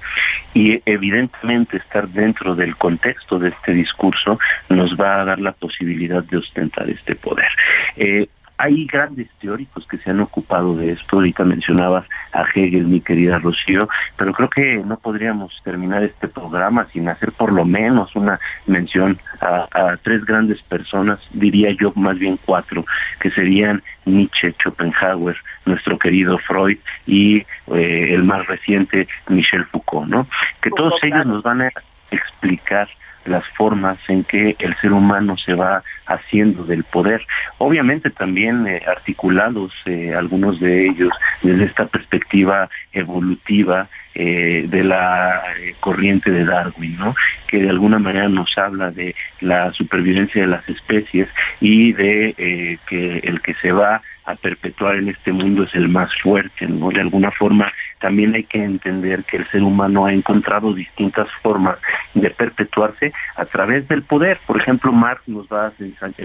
y 0.54 0.82
evidentemente 0.84 1.76
estar 1.76 2.08
dentro 2.08 2.54
del 2.54 2.76
contexto 2.76 3.38
de 3.38 3.50
este 3.50 3.72
discurso 3.72 4.38
nos 4.68 5.00
va 5.00 5.20
a 5.20 5.24
dar 5.24 5.40
la 5.40 5.52
posibilidad 5.52 6.22
de 6.22 6.36
ostentar 6.36 6.90
este 6.90 7.14
poder. 7.14 7.48
Eh, 7.96 8.28
hay 8.58 8.86
grandes 8.86 9.28
teóricos 9.40 9.86
que 9.86 9.98
se 9.98 10.10
han 10.10 10.20
ocupado 10.20 10.76
de 10.76 10.92
esto, 10.92 11.16
ahorita 11.16 11.44
mencionabas 11.44 12.06
a 12.32 12.44
Hegel, 12.54 12.84
mi 12.84 13.00
querida 13.00 13.38
Rocío, 13.38 13.88
pero 14.16 14.32
creo 14.32 14.48
que 14.48 14.76
no 14.76 14.98
podríamos 14.98 15.60
terminar 15.64 16.02
este 16.02 16.28
programa 16.28 16.86
sin 16.92 17.08
hacer 17.08 17.32
por 17.32 17.52
lo 17.52 17.64
menos 17.64 18.14
una 18.14 18.38
mención 18.66 19.18
a, 19.40 19.96
tres 20.02 20.24
grandes 20.24 20.62
personas, 20.62 21.20
diría 21.32 21.70
yo 21.72 21.92
más 21.96 22.18
bien 22.18 22.38
cuatro, 22.44 22.84
que 23.20 23.30
serían 23.30 23.82
Nietzsche, 24.04 24.52
Schopenhauer, 24.52 25.36
nuestro 25.64 25.98
querido 25.98 26.38
Freud 26.38 26.78
y 27.06 27.38
eh, 27.74 28.08
el 28.10 28.24
más 28.24 28.46
reciente 28.46 29.08
Michel 29.28 29.64
Foucault, 29.66 30.08
¿no? 30.08 30.26
Que 30.60 30.70
todos 30.70 31.02
ellos 31.02 31.26
nos 31.26 31.42
van 31.42 31.62
a 31.62 31.72
explicar 32.10 32.88
las 33.24 33.46
formas 33.56 33.98
en 34.08 34.24
que 34.24 34.56
el 34.58 34.74
ser 34.76 34.92
humano 34.92 35.36
se 35.36 35.54
va 35.54 35.82
haciendo 36.06 36.64
del 36.64 36.84
poder. 36.84 37.26
Obviamente 37.58 38.10
también 38.10 38.66
eh, 38.66 38.82
articulados 38.86 39.72
eh, 39.86 40.14
algunos 40.14 40.60
de 40.60 40.86
ellos 40.88 41.12
desde 41.42 41.64
esta 41.64 41.86
perspectiva 41.86 42.68
evolutiva 42.92 43.88
eh, 44.14 44.66
de 44.68 44.84
la 44.84 45.42
corriente 45.80 46.30
de 46.30 46.44
Darwin, 46.44 46.98
¿no? 46.98 47.14
que 47.46 47.62
de 47.62 47.70
alguna 47.70 47.98
manera 47.98 48.28
nos 48.28 48.56
habla 48.58 48.90
de 48.90 49.14
la 49.40 49.72
supervivencia 49.72 50.42
de 50.42 50.48
las 50.48 50.68
especies 50.68 51.28
y 51.60 51.92
de 51.92 52.78
que 52.86 53.18
el 53.18 53.40
que 53.40 53.54
se 53.54 53.72
va 53.72 54.02
a 54.24 54.34
perpetuar 54.36 54.96
en 54.96 55.08
este 55.08 55.32
mundo 55.32 55.64
es 55.64 55.74
el 55.74 55.88
más 55.88 56.10
fuerte, 56.20 56.66
¿no? 56.66 56.90
De 56.90 57.00
alguna 57.00 57.30
forma 57.30 57.72
también 58.02 58.34
hay 58.34 58.42
que 58.42 58.62
entender 58.62 59.22
que 59.22 59.36
el 59.36 59.46
ser 59.48 59.62
humano 59.62 60.06
ha 60.06 60.12
encontrado 60.12 60.74
distintas 60.74 61.28
formas 61.40 61.78
de 62.14 62.28
perpetuarse 62.30 63.12
a 63.36 63.44
través 63.44 63.86
del 63.86 64.02
poder. 64.02 64.40
Por 64.44 64.60
ejemplo, 64.60 64.90
Marx 64.92 65.22
nos 65.28 65.46
va 65.46 65.68
a 65.68 65.72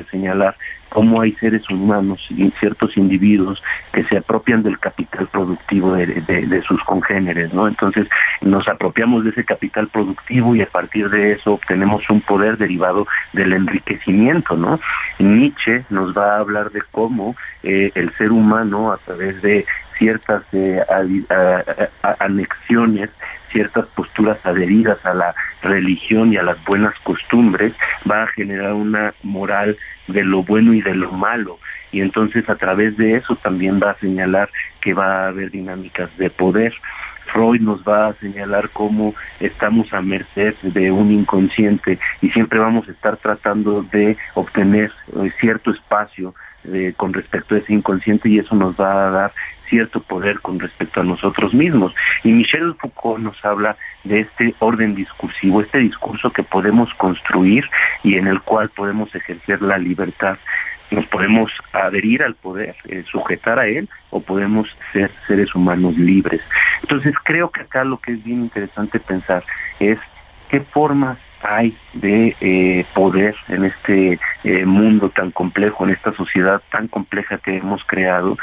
señalar 0.09 0.55
cómo 0.89 1.21
hay 1.21 1.34
seres 1.34 1.69
humanos 1.69 2.25
y 2.32 2.49
ciertos 2.51 2.97
individuos 2.97 3.61
que 3.93 4.03
se 4.05 4.17
apropian 4.17 4.63
del 4.63 4.80
capital 4.80 5.28
productivo 5.28 5.93
de, 5.93 6.63
sus 6.63 6.84
congéneres, 6.84 7.53
¿no? 7.53 7.67
Entonces 7.67 8.07
nos 8.41 8.67
apropiamos 8.67 9.23
de 9.23 9.30
ese 9.30 9.45
capital 9.45 9.88
productivo 9.89 10.55
y 10.55 10.61
a 10.61 10.65
partir 10.65 11.09
de 11.11 11.34
eso 11.34 11.53
obtenemos 11.53 12.09
un 12.09 12.21
poder 12.21 12.57
derivado 12.57 13.05
del 13.34 13.53
enriquecimiento, 13.53 14.55
¿no? 14.55 14.80
Nietzsche 15.19 15.84
nos 15.91 16.17
va 16.17 16.36
a 16.36 16.39
hablar 16.39 16.71
de 16.71 16.82
cómo 16.89 17.36
eh, 17.61 17.91
el 17.93 18.11
ser 18.13 18.32
humano 18.32 18.91
a 18.91 18.97
través 18.97 19.41
de 19.43 19.65
ciertas 19.98 20.43
eh, 20.54 20.82
anexiones, 22.20 23.10
ciertas 23.52 23.86
posturas 23.88 24.38
adheridas 24.45 25.06
a 25.06 25.14
la 25.14 25.36
religión 25.62 26.34
y 26.34 26.38
a 26.38 26.43
las 26.43 26.64
buenas 26.66 26.93
costumbres, 27.00 27.74
va 28.10 28.24
a 28.24 28.28
generar 28.28 28.74
una 28.74 29.14
moral 29.24 29.78
de 30.08 30.24
lo 30.24 30.43
bueno 30.43 30.74
y 30.74 30.82
de 30.82 30.95
lo 30.95 31.12
malo. 31.12 31.60
Y 31.91 32.02
entonces 32.02 32.50
a 32.50 32.56
través 32.56 32.98
de 32.98 33.16
eso 33.16 33.36
también 33.36 33.80
va 33.82 33.91
a 33.91 34.00
señalar 34.00 34.50
que 34.82 34.93
va 34.93 35.26
a 35.26 35.28
haber 35.28 35.52
dinámicas 35.52 36.16
de 36.18 36.30
poder. 36.30 36.74
Freud 37.32 37.62
nos 37.62 37.84
va 37.84 38.08
a 38.08 38.14
señalar 38.14 38.70
cómo 38.70 39.14
estamos 39.39 39.93
a 39.93 40.02
merced 40.02 40.56
de 40.62 40.91
un 40.91 41.12
inconsciente 41.12 42.00
y 42.22 42.30
siempre 42.30 42.60
vamos 42.60 42.88
a 42.88 42.91
estar 42.91 43.18
tratando 43.18 43.84
de 43.84 44.18
obtener 44.34 44.91
eh, 45.16 45.32
cierto 45.39 45.72
espacio 45.72 46.34
con 46.95 47.13
respecto 47.13 47.55
a 47.55 47.59
ese 47.59 47.74
inconsciente 47.74 48.30
y 48.30 48.39
eso 48.39 48.55
nos 48.55 48.80
va 48.80 49.07
a 49.07 49.11
dar 49.11 49.34
cierto 49.70 50.01
poder 50.01 50.39
con 50.39 50.59
respecto 50.59 51.01
a 51.01 51.03
nosotros 51.03 51.53
mismos. 51.53 51.93
Y 52.24 52.32
Michel 52.32 52.76
Foucault 52.80 53.22
nos 53.22 53.43
habla 53.43 53.78
de 54.03 54.22
este 54.22 54.55
orden 54.59 54.95
discursivo, 54.95 55.61
este 55.61 55.80
discurso 55.80 56.32
que 56.32 56.43
podemos 56.43 56.93
construir 56.95 57.65
y 58.03 58.15
en 58.15 58.28
el 58.28 58.41
cual 58.41 58.70
podemos 58.70 59.13
ejercer 59.13 59.61
la 59.61 59.78
libertad. 59.78 60.38
Nos 60.89 61.05
podemos 61.07 61.51
adherir 61.74 62.24
al 62.24 62.36
poder, 62.36 62.76
eh, 62.88 63.03
sujetar 63.11 63.59
a 63.59 63.68
él, 63.68 63.89
o 64.09 64.22
podemos 64.22 64.70
ser 64.93 65.11
seres 65.28 65.53
humanos 65.53 65.97
libres. 65.97 66.41
Entonces 66.82 67.13
creo 67.24 67.51
que 67.51 67.61
acá 67.61 67.84
lo 67.84 67.99
que 67.99 68.13
es 68.13 68.24
bien 68.24 68.43
interesante 68.43 68.99
pensar 68.99 69.43
es 69.80 69.99
qué 70.49 70.61
formas 70.61 71.18
hay 71.42 71.76
de 71.94 72.36
eh, 72.42 72.86
poder 72.94 73.36
en 73.48 73.66
este 73.66 74.20
eh, 74.44 74.66
mundo 74.66 75.10
tan 75.10 75.32
complejo, 75.32 75.84
en 75.84 75.92
esta 75.92 76.14
sociedad 76.14 76.62
tan 76.72 76.88
compleja 76.88 77.38
que 77.38 77.58
hemos 77.58 77.84
creado 77.86 78.38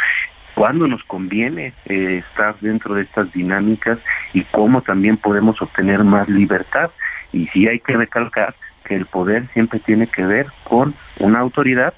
cuándo 0.55 0.87
nos 0.87 1.03
conviene 1.05 1.73
eh, 1.87 2.23
estar 2.27 2.57
dentro 2.61 2.95
de 2.95 3.03
estas 3.03 3.33
dinámicas 3.33 3.99
y 4.33 4.43
cómo 4.43 4.83
también 4.83 5.17
podemos 5.17 5.61
obtener 5.61 6.05
más 6.05 6.29
libertad. 6.29 6.91
Y 7.33 7.49
sí 7.49 7.67
hay 7.67 7.81
que 7.81 7.97
recalcar 7.97 8.55
que 8.85 8.95
el 8.95 9.07
poder 9.07 9.49
siempre 9.53 9.81
tiene 9.81 10.07
que 10.07 10.25
ver 10.25 10.47
con 10.63 10.95
una 11.19 11.41
autoridad 11.41 11.95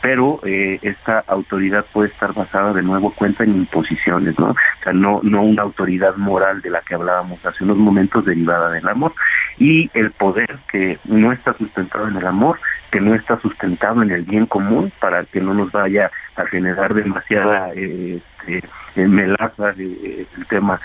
pero 0.00 0.40
esta 0.44 1.24
autoridad 1.26 1.84
puede 1.92 2.10
estar 2.10 2.32
basada 2.32 2.72
de 2.72 2.82
nuevo 2.82 3.12
cuenta 3.12 3.42
en 3.42 3.56
imposiciones, 3.56 4.38
¿no? 4.38 4.50
O 4.50 4.82
sea, 4.84 4.92
no, 4.92 5.18
no 5.24 5.42
una 5.42 5.62
autoridad 5.62 6.14
moral 6.14 6.62
de 6.62 6.70
la 6.70 6.82
que 6.82 6.94
hablábamos 6.94 7.44
hace 7.44 7.64
unos 7.64 7.78
momentos 7.78 8.24
derivada 8.24 8.70
del 8.70 8.86
amor. 8.86 9.12
Y 9.58 9.90
el 9.94 10.12
poder 10.12 10.58
que 10.70 10.98
no 11.04 11.32
está 11.32 11.54
sustentado 11.54 12.08
en 12.08 12.16
el 12.16 12.26
amor, 12.26 12.58
que 12.90 13.00
no 13.00 13.14
está 13.14 13.40
sustentado 13.40 14.02
en 14.02 14.10
el 14.10 14.22
bien 14.22 14.46
común, 14.46 14.92
para 15.00 15.24
que 15.24 15.40
no 15.40 15.54
nos 15.54 15.72
vaya 15.72 16.10
a 16.36 16.46
generar 16.46 16.94
demasiada 16.94 17.72
eh, 17.74 18.20
este, 18.46 18.62
melaza 19.06 19.70
el 19.70 20.26
tema, 20.48 20.80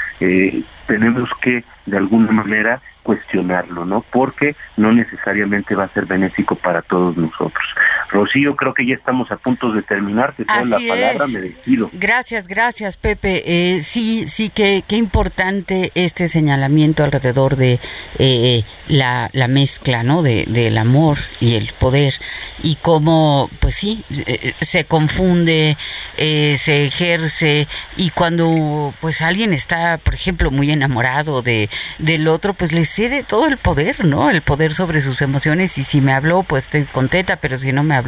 tenemos 0.88 1.30
que 1.42 1.64
de 1.86 1.98
alguna 1.98 2.32
manera 2.32 2.82
cuestionarlo, 3.02 3.86
¿no? 3.86 4.02
Porque 4.02 4.56
no 4.78 4.92
necesariamente 4.92 5.76
va 5.76 5.86
a 5.86 5.90
ser 5.90 6.06
benéfico 6.06 6.56
para 6.56 6.82
todos 6.82 7.18
nosotros. 7.18 7.66
Rocío, 8.14 8.56
creo 8.56 8.74
que 8.74 8.86
ya 8.86 8.94
estamos 8.94 9.32
a 9.32 9.38
punto 9.38 9.72
de 9.72 9.82
terminar, 9.82 10.34
te 10.36 10.46
doy 10.46 10.70
la 10.70 10.78
palabra, 10.78 11.28
me 11.28 11.42
despido. 11.42 11.90
Gracias, 11.94 12.48
gracias, 12.48 12.96
Pepe. 12.96 13.44
Eh, 13.46 13.82
sí, 13.84 14.26
sí, 14.28 14.50
qué, 14.50 14.84
qué 14.88 14.98
importante 14.98 15.92
este 15.96 16.28
señalamiento 16.28 17.04
alrededor 17.04 17.56
de 17.56 17.80
eh, 18.20 18.64
la, 18.88 19.30
la, 19.34 19.48
mezcla, 19.48 20.04
¿no? 20.04 20.22
De, 20.22 20.46
del 20.48 20.78
amor 20.78 21.18
y 21.42 21.56
el 21.56 21.72
poder 21.80 22.14
y 22.62 22.76
cómo, 22.76 23.50
pues 23.60 23.76
sí, 23.76 24.04
eh, 24.28 24.54
se 24.62 24.86
confunde, 24.86 25.76
se 26.16 26.86
ejerce 26.86 27.68
y 27.98 28.12
cuando, 28.12 28.94
pues 29.02 29.22
alguien 29.22 29.54
está, 29.54 29.98
por 29.98 30.14
ejemplo, 30.14 30.52
muy 30.52 30.72
enamorado 30.72 31.42
de 31.42 31.70
del 31.98 32.28
otro, 32.28 32.54
pues 32.54 32.72
les 32.72 32.90
cede 32.90 33.24
todo 33.24 33.48
el 33.48 33.58
poder, 33.58 34.06
¿no? 34.06 34.30
El 34.30 34.42
poder 34.42 34.74
sobre 34.74 35.02
sus 35.02 35.22
emociones 35.22 35.78
y 35.78 35.84
si 35.84 36.00
me 36.02 36.14
habló, 36.14 36.44
pues 36.44 36.66
estoy 36.66 36.84
contenta, 36.84 37.38
pero 37.38 37.58
si 37.58 37.72
no 37.72 37.84
me 37.84 37.96
habló, 37.96 38.03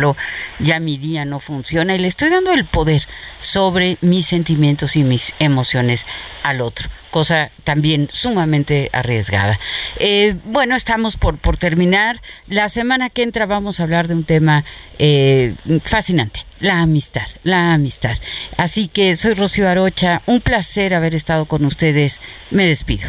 ya 0.60 0.80
mi 0.80 0.98
día 0.98 1.26
no 1.26 1.40
funciona 1.40 1.96
y 1.96 2.00
le 2.00 2.08
estoy 2.08 2.30
dando 2.30 2.54
el 2.54 2.66
poder 2.66 3.04
sobre 3.40 3.98
mis 4.02 4.26
sentimientos 4.26 4.96
y 4.96 5.04
mis 5.04 5.34
emociones 5.40 6.06
al 6.44 6.62
otro 6.62 6.90
cosa 7.16 7.50
también 7.64 8.10
sumamente 8.12 8.90
arriesgada. 8.92 9.58
Eh, 10.00 10.36
bueno, 10.44 10.76
estamos 10.76 11.16
por, 11.16 11.38
por 11.38 11.56
terminar. 11.56 12.18
La 12.50 12.68
semana 12.68 13.10
que 13.10 13.24
entra 13.24 13.46
vamos 13.46 13.80
a 13.80 13.84
hablar 13.84 14.10
de 14.10 14.16
un 14.16 14.26
tema 14.26 14.66
eh, 15.00 15.54
fascinante, 15.82 16.42
la 16.60 16.82
amistad, 16.82 17.26
la 17.44 17.74
amistad. 17.74 18.18
Así 18.58 18.90
que 18.90 19.16
soy 19.16 19.34
Rocío 19.34 19.70
Arocha, 19.70 20.24
un 20.26 20.42
placer 20.42 20.94
haber 20.94 21.16
estado 21.16 21.46
con 21.46 21.64
ustedes. 21.64 22.20
Me 22.52 22.68
despido. 22.68 23.08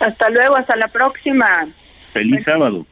Hasta 0.00 0.30
luego, 0.30 0.56
hasta 0.56 0.76
la 0.76 0.88
próxima. 0.88 1.66
Feliz 2.14 2.44
sábado. 2.46 2.86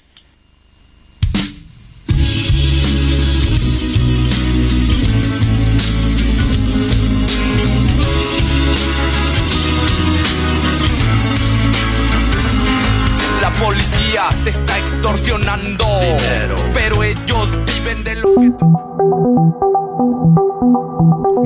Pero 16.72 17.03
ellos 17.03 17.51
viven 17.66 18.05
de 18.05 18.14
lo 18.14 18.29
que 18.35 18.53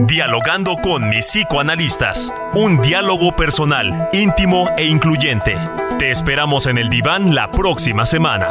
Dialogando 0.07 0.77
con 0.83 1.09
mis 1.09 1.27
psicoanalistas. 1.27 2.33
Un 2.55 2.81
diálogo 2.81 3.35
personal, 3.35 4.09
íntimo 4.13 4.69
e 4.77 4.85
incluyente. 4.85 5.57
Te 5.99 6.11
esperamos 6.11 6.67
en 6.67 6.79
el 6.79 6.89
diván 6.89 7.35
la 7.35 7.51
próxima 7.51 8.05
semana. 8.05 8.51